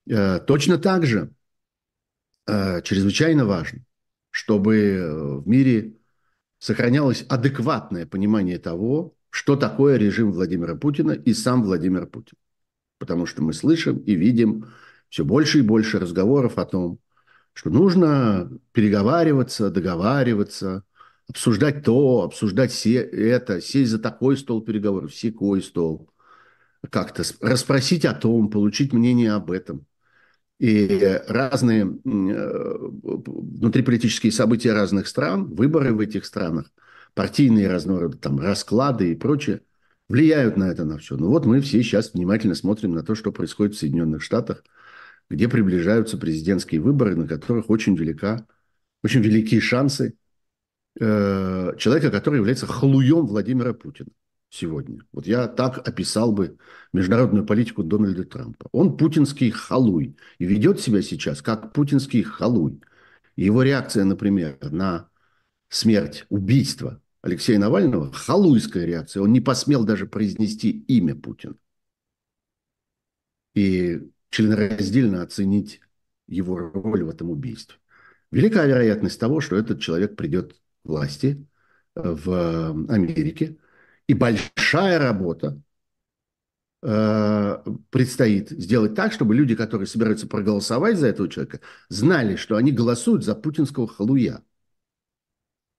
быть. 0.06 0.46
Точно 0.46 0.78
так 0.78 1.04
же 1.04 1.30
чрезвычайно 2.46 3.44
важно, 3.44 3.84
чтобы 4.30 5.42
в 5.42 5.46
мире 5.46 5.98
сохранялось 6.58 7.26
адекватное 7.28 8.06
понимание 8.06 8.58
того, 8.58 9.17
что 9.30 9.56
такое 9.56 9.96
режим 9.96 10.32
Владимира 10.32 10.74
Путина 10.74 11.12
и 11.12 11.32
сам 11.34 11.62
Владимир 11.62 12.06
Путин. 12.06 12.36
Потому 12.98 13.26
что 13.26 13.42
мы 13.42 13.52
слышим 13.52 13.98
и 13.98 14.14
видим 14.14 14.66
все 15.08 15.24
больше 15.24 15.58
и 15.58 15.62
больше 15.62 15.98
разговоров 15.98 16.58
о 16.58 16.64
том, 16.64 16.98
что 17.52 17.70
нужно 17.70 18.50
переговариваться, 18.72 19.70
договариваться, 19.70 20.84
обсуждать 21.28 21.84
то, 21.84 22.22
обсуждать 22.22 22.72
все 22.72 22.96
это, 22.96 23.60
сесть 23.60 23.90
за 23.90 23.98
такой 23.98 24.36
стол 24.36 24.62
переговоров, 24.62 25.14
секой 25.14 25.62
стол, 25.62 26.10
как-то 26.90 27.22
расспросить 27.40 28.04
о 28.04 28.14
том, 28.14 28.50
получить 28.50 28.92
мнение 28.92 29.32
об 29.32 29.50
этом. 29.50 29.86
И 30.58 31.20
разные 31.28 31.84
э, 31.84 32.78
внутриполитические 33.04 34.32
события 34.32 34.72
разных 34.72 35.06
стран, 35.06 35.44
выборы 35.54 35.92
в 35.92 36.00
этих 36.00 36.24
странах– 36.24 36.72
партийные 37.18 37.66
разного 37.66 38.02
рода 38.02 38.16
там 38.16 38.38
расклады 38.38 39.10
и 39.10 39.16
прочее 39.16 39.62
влияют 40.08 40.56
на 40.56 40.70
это 40.70 40.84
на 40.84 40.98
все. 40.98 41.16
Ну 41.16 41.30
вот 41.30 41.46
мы 41.46 41.60
все 41.60 41.82
сейчас 41.82 42.14
внимательно 42.14 42.54
смотрим 42.54 42.92
на 42.92 43.02
то, 43.02 43.16
что 43.16 43.32
происходит 43.32 43.74
в 43.74 43.78
Соединенных 43.80 44.22
Штатах, 44.22 44.62
где 45.28 45.48
приближаются 45.48 46.16
президентские 46.16 46.80
выборы, 46.80 47.16
на 47.16 47.26
которых 47.26 47.70
очень 47.70 47.96
велика, 47.96 48.46
очень 49.02 49.20
великие 49.20 49.60
шансы 49.60 50.14
э, 51.00 51.72
человека, 51.76 52.12
который 52.12 52.36
является 52.36 52.68
халуем 52.68 53.26
Владимира 53.26 53.74
Путина 53.74 54.10
сегодня. 54.48 55.00
Вот 55.10 55.26
я 55.26 55.48
так 55.48 55.88
описал 55.88 56.30
бы 56.30 56.56
международную 56.92 57.44
политику 57.44 57.82
Дональда 57.82 58.26
Трампа. 58.26 58.68
Он 58.70 58.96
путинский 58.96 59.50
халуй 59.50 60.16
и 60.38 60.44
ведет 60.44 60.78
себя 60.78 61.02
сейчас 61.02 61.42
как 61.42 61.72
путинский 61.72 62.22
халуй. 62.22 62.80
Его 63.34 63.64
реакция, 63.64 64.04
например, 64.04 64.56
на 64.62 65.08
смерть, 65.68 66.24
убийство 66.28 67.02
Алексея 67.22 67.58
Навального, 67.58 68.12
халуйская 68.12 68.84
реакция. 68.84 69.22
Он 69.22 69.32
не 69.32 69.40
посмел 69.40 69.84
даже 69.84 70.06
произнести 70.06 70.70
имя 70.70 71.14
Путина. 71.14 71.56
И 73.54 74.00
членораздельно 74.30 75.22
оценить 75.22 75.80
его 76.26 76.56
роль 76.56 77.02
в 77.02 77.08
этом 77.08 77.30
убийстве. 77.30 77.76
Велика 78.30 78.64
вероятность 78.64 79.18
того, 79.18 79.40
что 79.40 79.56
этот 79.56 79.80
человек 79.80 80.16
придет 80.16 80.52
к 80.52 80.56
власти 80.84 81.46
э, 81.96 82.00
в 82.04 82.70
Америке, 82.88 83.56
и 84.06 84.14
большая 84.14 84.98
работа 84.98 85.60
э, 86.82 87.64
предстоит 87.90 88.50
сделать 88.50 88.94
так, 88.94 89.12
чтобы 89.12 89.34
люди, 89.34 89.54
которые 89.54 89.86
собираются 89.86 90.26
проголосовать 90.26 90.98
за 90.98 91.08
этого 91.08 91.28
человека, 91.28 91.60
знали, 91.88 92.36
что 92.36 92.56
они 92.56 92.70
голосуют 92.70 93.24
за 93.24 93.34
путинского 93.34 93.88
халуя. 93.88 94.42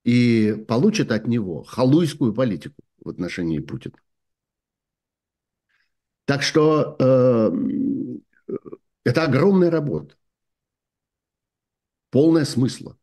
И 0.04 0.54
получат 0.68 1.12
от 1.12 1.28
него 1.28 1.64
халуйскую 1.64 2.34
политику 2.34 2.82
в 3.04 3.10
отношении 3.10 3.60
Путина. 3.60 3.96
Так 6.26 6.44
что 6.44 6.96
э, 7.00 7.52
это 9.04 9.24
огромная 9.24 9.72
работа, 9.72 10.16
полная 12.12 12.46
смысла, 12.46 12.98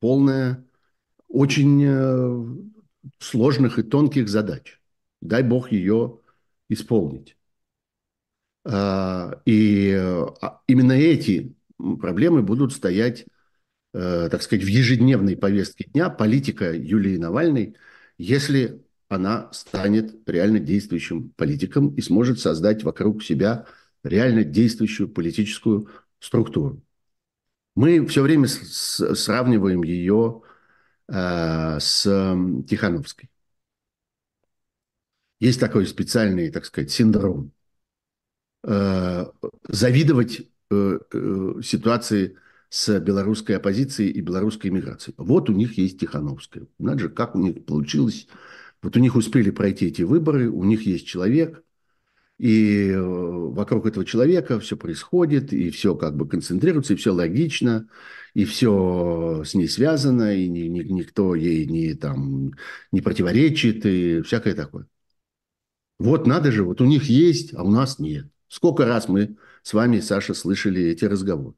полная 0.00 0.66
очень 1.28 1.82
э, 1.84 2.44
сложных 3.18 3.78
и 3.78 3.82
тонких 3.82 4.28
задач. 4.28 4.80
Дай 5.20 5.42
бог 5.42 5.70
ее 5.72 6.20
исполнить. 6.68 7.36
А, 8.64 9.40
и 9.44 9.92
а, 9.92 10.60
именно 10.66 10.92
эти 10.92 11.54
проблемы 11.78 12.42
будут 12.42 12.72
стоять, 12.72 13.26
э, 13.96 14.28
так 14.30 14.42
сказать, 14.42 14.64
в 14.64 14.68
ежедневной 14.68 15.36
повестке 15.36 15.84
дня 15.84 16.10
политика 16.10 16.72
Юлии 16.72 17.16
Навальной, 17.16 17.76
если 18.18 18.82
она 19.08 19.50
станет 19.52 20.16
реально 20.28 20.58
действующим 20.58 21.30
политиком 21.30 21.94
и 21.94 22.00
сможет 22.02 22.40
создать 22.40 22.84
вокруг 22.84 23.22
себя 23.22 23.66
реально 24.02 24.44
действующую 24.44 25.08
политическую 25.08 25.88
структуру. 26.18 26.82
Мы 27.74 28.06
все 28.06 28.22
время 28.22 28.48
сравниваем 28.48 29.82
ее 29.82 30.42
э, 31.08 31.78
с 31.80 32.02
Тихановской. 32.68 33.30
Есть 35.40 35.60
такой 35.60 35.86
специальный, 35.86 36.50
так 36.50 36.64
сказать, 36.64 36.90
синдром. 36.90 37.52
Э, 38.62 39.26
завидовать 39.68 40.48
э, 40.70 40.98
ситуации 41.62 42.36
с 42.68 42.98
белорусской 43.00 43.56
оппозицией 43.56 44.10
и 44.10 44.20
белорусской 44.20 44.70
миграцией. 44.70 45.14
Вот 45.18 45.50
у 45.50 45.52
них 45.52 45.78
есть 45.78 46.00
Тихановская. 46.00 46.66
Надо 46.78 47.00
же, 47.00 47.08
как 47.08 47.34
у 47.34 47.38
них 47.38 47.64
получилось 47.64 48.26
вот 48.82 48.96
у 48.96 49.00
них 49.00 49.16
успели 49.16 49.50
пройти 49.50 49.86
эти 49.86 50.02
выборы, 50.02 50.48
у 50.48 50.64
них 50.64 50.86
есть 50.86 51.06
человек, 51.06 51.64
и 52.38 52.90
э, 52.90 53.00
вокруг 53.00 53.86
этого 53.86 54.04
человека 54.04 54.60
все 54.60 54.76
происходит, 54.76 55.52
и 55.52 55.70
все 55.70 55.96
как 55.96 56.16
бы 56.16 56.28
концентрируется, 56.28 56.92
и 56.92 56.96
все 56.96 57.12
логично, 57.12 57.88
и 58.34 58.44
все 58.44 59.42
с 59.44 59.54
ней 59.54 59.68
связано, 59.68 60.36
и 60.36 60.48
ни, 60.48 60.68
ни, 60.68 60.82
никто 60.84 61.34
ей 61.34 61.66
не, 61.66 61.94
там, 61.94 62.52
не 62.92 63.00
противоречит, 63.00 63.86
и 63.86 64.20
всякое 64.22 64.54
такое. 64.54 64.86
Вот 65.98 66.26
надо 66.26 66.52
же, 66.52 66.62
вот 66.62 66.80
у 66.80 66.84
них 66.84 67.04
есть, 67.04 67.54
а 67.54 67.64
у 67.64 67.70
нас 67.70 67.98
нет. 67.98 68.26
Сколько 68.48 68.84
раз 68.84 69.08
мы 69.08 69.36
с 69.62 69.72
вами, 69.72 70.00
Саша, 70.00 70.34
слышали 70.34 70.82
эти 70.82 71.06
разговоры 71.06 71.56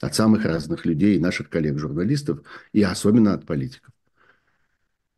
от 0.00 0.14
самых 0.14 0.44
разных 0.44 0.84
людей, 0.86 1.18
наших 1.18 1.50
коллег-журналистов, 1.50 2.40
и 2.72 2.82
особенно 2.82 3.34
от 3.34 3.46
политиков. 3.46 3.92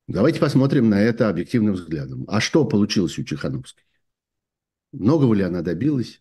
Давайте 0.09 0.41
посмотрим 0.41 0.89
на 0.89 1.01
это 1.01 1.29
объективным 1.29 1.75
взглядом. 1.75 2.25
А 2.29 2.41
что 2.41 2.65
получилось 2.65 3.19
у 3.19 3.25
Чехановской? 3.25 3.85
Многого 4.93 5.35
ли 5.35 5.43
она 5.43 5.63
добилась? 5.63 6.21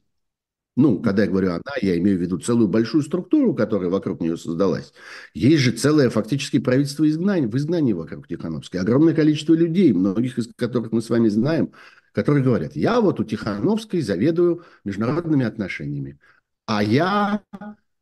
Ну, 0.76 1.02
когда 1.02 1.24
я 1.24 1.30
говорю 1.30 1.50
она, 1.50 1.74
я 1.82 1.98
имею 1.98 2.17
в 2.17 2.22
виду 2.22 2.38
целую 2.38 2.67
большую 2.67 3.04
структуру, 3.04 3.54
которая 3.54 3.89
вокруг 3.89 4.22
нее 4.22 4.38
создалась. 4.38 4.93
Есть 5.34 5.63
же 5.63 5.72
целое 5.72 6.10
фактически 6.10 6.60
правительство 6.60 7.10
изгнания, 7.10 7.50
в 7.50 7.58
изгнании 7.58 7.93
вокруг 7.93 8.28
Тихановской. 8.28 8.80
Огромное 8.80 9.13
количество 9.13 9.54
людей, 9.56 9.91
многих 9.91 10.38
из 10.38 10.54
которых 10.56 10.91
мы 10.91 11.02
с 11.02 11.10
вами 11.10 11.28
знаем, 11.28 11.74
которые 12.13 12.43
говорят, 12.43 12.76
я 12.76 13.02
вот 13.02 13.19
у 13.19 13.24
Тихановской 13.24 14.02
заведую 14.02 14.63
международными 14.86 15.45
отношениями, 15.45 16.19
а 16.65 16.84
я 16.84 17.41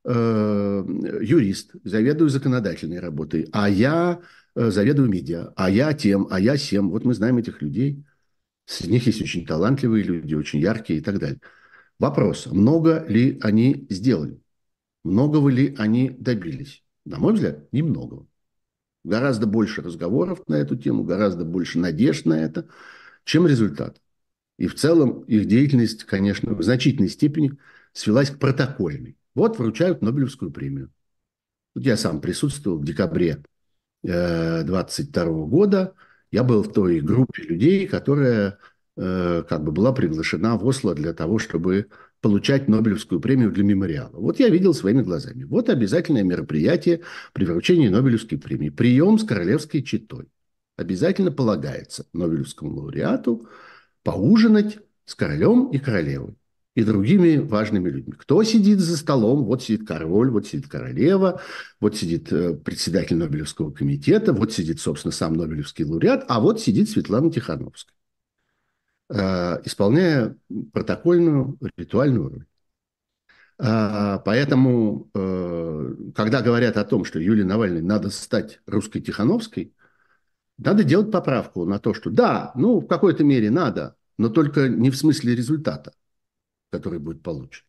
э, 0.08 0.84
юрист, 1.22 1.76
заведую 1.84 2.30
законодательной 2.30 3.00
работой, 3.00 3.48
а 3.52 3.70
я 3.70 4.22
Э, 4.58 4.72
заведую 4.72 5.08
медиа, 5.08 5.54
а 5.56 5.70
я 5.70 5.94
тем, 5.94 6.28
а 6.32 6.40
я 6.40 6.56
всем. 6.56 6.90
Вот 6.90 7.06
мы 7.06 7.14
знаем 7.14 7.38
этих 7.38 7.62
людей. 7.62 8.04
Среди 8.66 8.94
них 8.94 9.06
есть 9.06 9.22
очень 9.22 9.46
талантливые 9.46 10.04
люди, 10.04 10.34
очень 10.34 10.60
яркие 10.60 11.00
и 11.00 11.04
так 11.04 11.20
далее. 11.20 11.40
Вопрос, 12.00 12.48
много 12.48 13.06
ли 13.08 13.40
они 13.44 13.86
сделали? 13.92 14.42
Многого 15.04 15.50
ли 15.50 15.76
они 15.78 16.10
добились? 16.10 16.84
На 17.06 17.20
мой 17.20 17.34
взгляд, 17.36 17.72
немного. 17.72 18.26
Гораздо 19.04 19.46
больше 19.46 19.84
разговоров 19.84 20.42
на 20.48 20.56
эту 20.56 20.76
тему, 20.76 21.04
гораздо 21.04 21.46
больше 21.46 21.78
надежд 21.78 22.26
на 22.26 22.40
это, 22.42 22.68
чем 23.26 23.46
результат. 23.46 24.02
И 24.58 24.66
в 24.66 24.74
целом 24.74 25.22
их 25.26 25.46
деятельность, 25.46 26.04
конечно, 26.04 26.56
в 26.56 26.64
значительной 26.64 27.10
степени 27.10 27.60
свелась 27.94 28.32
к 28.32 28.40
протокольной. 28.40 29.18
Вот 29.38 29.60
вручают 29.60 30.02
Нобелевскую 30.02 30.50
премию. 30.50 30.92
Тут 31.76 31.86
я 31.86 31.96
сам 31.96 32.22
присутствовал 32.22 32.80
в 32.80 32.84
декабре 32.84 33.44
22 34.02 35.26
года 35.46 35.94
я 36.32 36.44
был 36.44 36.64
в 36.64 36.74
той 36.74 37.02
группе 37.02 37.44
людей, 37.44 37.88
которая 37.88 38.58
э, 38.96 39.44
как 39.48 39.64
бы 39.64 39.72
была 39.72 39.94
приглашена 39.94 40.58
в 40.58 40.66
Осло 40.66 40.96
для 40.96 41.14
того, 41.14 41.38
чтобы 41.38 41.88
получать 42.20 42.68
Нобелевскую 42.68 43.22
премию 43.22 43.52
для 43.52 43.64
мемориала. 43.64 44.10
Вот 44.14 44.40
я 44.40 44.50
видел 44.50 44.74
своими 44.74 45.04
глазами. 45.04 45.44
Вот 45.44 45.70
обязательное 45.70 46.24
мероприятие 46.24 47.02
при 47.34 47.46
вручении 47.46 47.90
Нобелевской 47.90 48.40
премии. 48.40 48.70
Прием 48.70 49.20
с 49.20 49.24
королевской 49.24 49.84
четой. 49.84 50.30
Обязательно 50.78 51.32
полагается 51.32 52.08
Нобелевскому 52.12 52.74
лауреату 52.74 53.48
поужинать 54.02 54.80
с 55.06 55.14
королем 55.14 55.70
и 55.70 55.78
королевой 55.78 56.36
и 56.78 56.84
другими 56.84 57.38
важными 57.38 57.90
людьми. 57.90 58.14
Кто 58.14 58.44
сидит 58.44 58.78
за 58.78 58.98
столом? 58.98 59.46
Вот 59.46 59.64
сидит 59.64 59.88
король, 59.88 60.30
вот 60.30 60.46
сидит 60.46 60.68
королева, 60.68 61.42
вот 61.80 61.98
сидит 61.98 62.32
э, 62.32 62.54
председатель 62.54 63.18
Нобелевского 63.18 63.72
комитета, 63.72 64.32
вот 64.32 64.54
сидит, 64.54 64.80
собственно, 64.80 65.12
сам 65.12 65.34
Нобелевский 65.34 65.86
лауреат, 65.86 66.26
а 66.28 66.40
вот 66.40 66.62
сидит 66.62 66.88
Светлана 66.88 67.32
Тихановская, 67.32 67.96
э, 69.10 69.62
исполняя 69.66 70.38
протокольную 70.72 71.58
ритуальную 71.78 72.30
роль. 72.30 72.46
А, 73.58 74.20
поэтому, 74.20 75.10
э, 75.16 75.96
когда 76.14 76.44
говорят 76.44 76.78
о 76.78 76.86
том, 76.86 77.06
что 77.06 77.20
Юлии 77.20 77.42
Навальной 77.42 77.82
надо 77.82 78.12
стать 78.12 78.62
русской 78.68 79.02
Тихановской, 79.02 79.74
надо 80.60 80.84
делать 80.84 81.12
поправку 81.12 81.66
на 81.66 81.80
то, 81.80 81.96
что 81.96 82.12
да, 82.12 82.52
ну, 82.54 82.82
в 82.82 82.86
какой-то 82.86 83.24
мере 83.24 83.50
надо, 83.50 83.96
но 84.20 84.30
только 84.30 84.70
не 84.70 84.92
в 84.92 84.96
смысле 84.96 85.34
результата 85.34 85.94
который 86.70 87.00
будет 87.00 87.22
получен. 87.22 87.64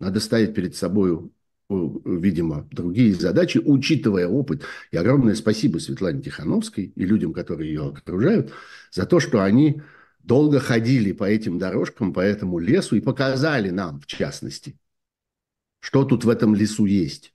Надо 0.00 0.20
ставить 0.20 0.54
перед 0.54 0.76
собой, 0.76 1.30
видимо, 1.68 2.68
другие 2.70 3.14
задачи, 3.14 3.58
учитывая 3.58 4.28
опыт. 4.28 4.62
И 4.90 4.96
огромное 4.96 5.34
спасибо 5.34 5.78
Светлане 5.78 6.22
Тихановской 6.22 6.92
и 6.94 7.04
людям, 7.04 7.32
которые 7.32 7.68
ее 7.68 7.88
окружают, 7.88 8.52
за 8.90 9.06
то, 9.06 9.20
что 9.20 9.42
они 9.42 9.82
долго 10.20 10.60
ходили 10.60 11.12
по 11.12 11.24
этим 11.24 11.58
дорожкам, 11.58 12.12
по 12.12 12.20
этому 12.20 12.58
лесу 12.58 12.96
и 12.96 13.00
показали 13.00 13.70
нам, 13.70 14.00
в 14.00 14.06
частности, 14.06 14.78
что 15.80 16.04
тут 16.04 16.24
в 16.24 16.28
этом 16.28 16.54
лесу 16.54 16.84
есть 16.84 17.34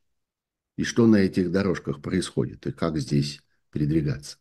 и 0.77 0.83
что 0.83 1.05
на 1.07 1.17
этих 1.17 1.51
дорожках 1.51 2.01
происходит, 2.01 2.65
и 2.65 2.71
как 2.71 2.97
здесь 2.97 3.41
передвигаться. 3.71 4.37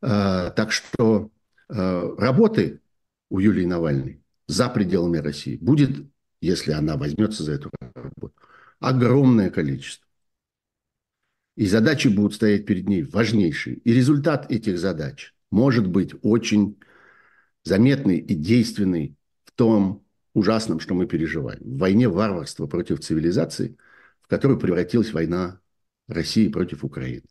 А, 0.00 0.50
так 0.50 0.72
что 0.72 1.30
а, 1.68 2.14
работы 2.16 2.80
у 3.28 3.38
Юлии 3.38 3.64
Навальной 3.64 4.21
за 4.46 4.68
пределами 4.68 5.18
России 5.18 5.56
будет, 5.56 6.06
если 6.40 6.72
она 6.72 6.96
возьмется 6.96 7.42
за 7.42 7.52
эту 7.52 7.70
работу, 7.94 8.34
огромное 8.80 9.50
количество. 9.50 10.06
И 11.56 11.66
задачи 11.66 12.08
будут 12.08 12.34
стоять 12.34 12.66
перед 12.66 12.88
ней 12.88 13.02
важнейшие. 13.02 13.76
И 13.76 13.92
результат 13.92 14.50
этих 14.50 14.78
задач 14.78 15.34
может 15.50 15.86
быть 15.86 16.14
очень 16.22 16.78
заметный 17.62 18.18
и 18.18 18.34
действенный 18.34 19.16
в 19.44 19.52
том 19.52 20.04
ужасном, 20.34 20.80
что 20.80 20.94
мы 20.94 21.06
переживаем. 21.06 21.60
В 21.62 21.78
войне 21.78 22.08
варварства 22.08 22.66
против 22.66 23.00
цивилизации, 23.00 23.76
в 24.22 24.28
которую 24.28 24.58
превратилась 24.58 25.12
война 25.12 25.60
России 26.08 26.48
против 26.48 26.84
Украины. 26.84 27.26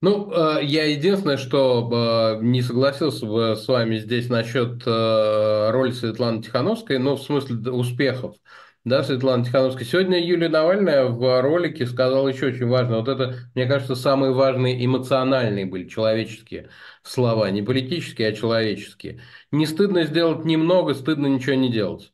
Ну, 0.00 0.32
э, 0.32 0.64
я 0.64 0.84
единственное, 0.84 1.36
что 1.36 2.36
э, 2.40 2.44
не 2.44 2.62
согласился 2.62 3.26
бы 3.26 3.56
с 3.56 3.66
вами 3.66 3.98
здесь 3.98 4.28
насчет 4.28 4.82
э, 4.86 5.70
роли 5.70 5.90
Светланы 5.90 6.40
Тихановской, 6.40 6.98
ну, 6.98 7.16
в 7.16 7.22
смысле 7.22 7.72
успехов. 7.72 8.36
Да, 8.84 9.02
Светлана 9.02 9.44
Тихановская. 9.44 9.84
Сегодня 9.84 10.24
Юлия 10.24 10.48
Навальная 10.48 11.06
в 11.06 11.42
ролике 11.42 11.84
сказала 11.84 12.28
еще 12.28 12.46
очень 12.46 12.68
важно. 12.68 12.98
Вот 12.98 13.08
это, 13.08 13.34
мне 13.54 13.66
кажется, 13.66 13.96
самые 13.96 14.32
важные 14.32 14.84
эмоциональные 14.86 15.66
были 15.66 15.88
человеческие 15.88 16.70
слова. 17.02 17.50
Не 17.50 17.62
политические, 17.62 18.28
а 18.28 18.32
человеческие. 18.32 19.20
Не 19.50 19.66
стыдно 19.66 20.04
сделать 20.04 20.44
немного, 20.44 20.94
стыдно 20.94 21.26
ничего 21.26 21.56
не 21.56 21.72
делать. 21.72 22.12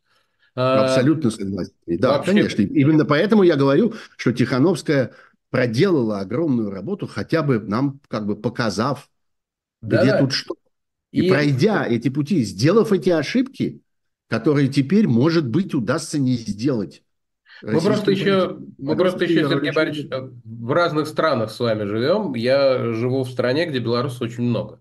Абсолютно 0.54 1.30
согласен. 1.30 1.72
Да, 1.86 2.16
Вообще... 2.16 2.30
конечно. 2.30 2.62
Именно 2.62 3.04
поэтому 3.04 3.42
я 3.42 3.56
говорю, 3.56 3.94
что 4.16 4.32
Тихановская 4.32 5.12
проделала 5.54 6.18
огромную 6.18 6.68
работу, 6.68 7.06
хотя 7.06 7.40
бы 7.40 7.60
нам 7.60 8.00
как 8.08 8.26
бы 8.26 8.34
показав, 8.34 9.08
да, 9.80 10.02
где 10.02 10.18
тут 10.18 10.32
что. 10.32 10.56
И, 11.12 11.26
и 11.26 11.28
пройдя 11.30 11.86
эти 11.86 12.08
пути, 12.08 12.42
сделав 12.42 12.92
эти 12.92 13.10
ошибки, 13.10 13.80
которые 14.28 14.66
теперь, 14.66 15.06
может 15.06 15.46
быть, 15.46 15.72
удастся 15.72 16.18
не 16.18 16.32
сделать 16.32 17.04
Мы 17.62 17.80
просто 17.80 18.10
еще, 18.10 18.58
мы 18.78 18.96
просто 18.96 19.26
еще, 19.26 19.48
Сергей 19.48 19.70
Борисович, 19.70 20.10
в 20.44 20.72
разных 20.72 21.06
странах 21.06 21.52
с 21.52 21.60
вами 21.60 21.84
живем. 21.84 22.34
Я 22.34 22.92
живу 22.92 23.22
в 23.22 23.30
стране, 23.30 23.66
где 23.66 23.78
белорусов 23.78 24.22
очень 24.22 24.42
много. 24.42 24.80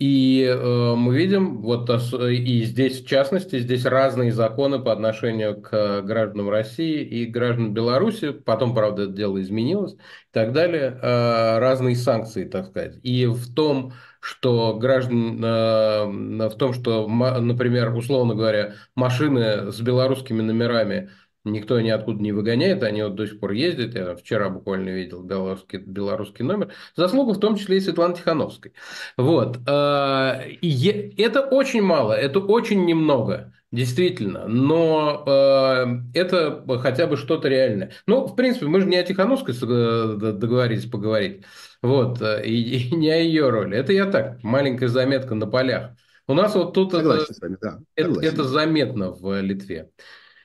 И 0.00 0.42
э, 0.44 0.94
мы 0.94 1.14
видим, 1.14 1.60
вот 1.60 1.90
и 1.90 2.62
здесь 2.64 3.02
в 3.02 3.06
частности, 3.06 3.58
здесь 3.58 3.84
разные 3.84 4.32
законы 4.32 4.78
по 4.78 4.92
отношению 4.92 5.60
к 5.60 6.00
гражданам 6.00 6.48
России 6.48 7.02
и 7.04 7.26
гражданам 7.26 7.74
Беларуси, 7.74 8.30
потом, 8.30 8.74
правда, 8.74 9.02
это 9.02 9.12
дело 9.12 9.38
изменилось 9.42 9.92
и 9.92 9.98
так 10.32 10.54
далее, 10.54 10.98
э, 11.02 11.58
разные 11.58 11.96
санкции, 11.96 12.48
так 12.48 12.68
сказать. 12.68 12.96
И 13.02 13.26
в 13.26 13.52
том, 13.52 13.92
что 14.20 14.74
граждан, 14.78 15.44
э, 15.44 16.48
в 16.48 16.56
том, 16.56 16.72
что, 16.72 17.06
например, 17.06 17.94
условно 17.94 18.34
говоря, 18.34 18.76
машины 18.94 19.70
с 19.70 19.82
белорусскими 19.82 20.40
номерами 20.40 21.10
Никто 21.44 21.80
ниоткуда 21.80 22.22
не 22.22 22.32
выгоняет, 22.32 22.82
они 22.82 23.02
вот 23.02 23.14
до 23.14 23.26
сих 23.26 23.40
пор 23.40 23.52
ездят. 23.52 23.94
Я 23.94 24.14
вчера 24.14 24.50
буквально 24.50 24.90
видел 24.90 25.22
белорусский, 25.22 25.78
белорусский 25.78 26.44
номер. 26.44 26.72
Заслуга 26.94 27.32
в 27.32 27.40
том 27.40 27.56
числе 27.56 27.78
и 27.78 27.80
Светланы 27.80 28.14
Тихановской. 28.14 28.74
Вот. 29.16 29.58
А, 29.66 30.42
это 30.60 31.40
очень 31.40 31.80
мало, 31.80 32.12
это 32.12 32.40
очень 32.40 32.84
немного. 32.84 33.54
Действительно, 33.72 34.48
но 34.48 35.22
э, 35.24 36.18
это 36.18 36.64
хотя 36.80 37.06
бы 37.06 37.16
что-то 37.16 37.46
реальное. 37.46 37.92
Ну, 38.04 38.26
в 38.26 38.34
принципе, 38.34 38.66
мы 38.66 38.80
же 38.80 38.88
не 38.88 38.96
о 38.96 39.04
Тихановской 39.04 39.54
договорились 39.54 40.86
поговорить, 40.86 41.44
вот, 41.80 42.20
и, 42.20 42.78
и 42.78 42.94
не 42.96 43.10
о 43.10 43.18
ее 43.18 43.48
роли. 43.48 43.78
Это 43.78 43.92
я 43.92 44.06
так, 44.06 44.42
маленькая 44.42 44.88
заметка 44.88 45.36
на 45.36 45.46
полях. 45.46 45.92
У 46.26 46.34
нас 46.34 46.54
вот 46.56 46.74
тут 46.74 46.90
Согласен 46.90 47.22
это, 47.22 47.34
с 47.34 47.40
вами, 47.40 47.56
да. 47.60 47.78
это, 47.94 48.20
это 48.20 48.42
заметно 48.42 49.12
в 49.12 49.40
Литве. 49.40 49.90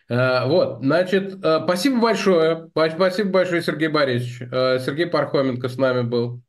Э, 0.10 0.46
вот, 0.46 0.80
значит, 0.82 1.44
э, 1.44 1.62
спасибо 1.64 2.00
большое. 2.00 2.70
Спасибо 2.72 3.30
большое, 3.30 3.62
Сергей 3.62 3.88
Борисович. 3.88 4.42
Э, 4.52 4.80
Сергей 4.80 5.08
Пархоменко 5.08 5.68
с 5.68 5.78
нами 5.78 6.02
был. 6.02 6.42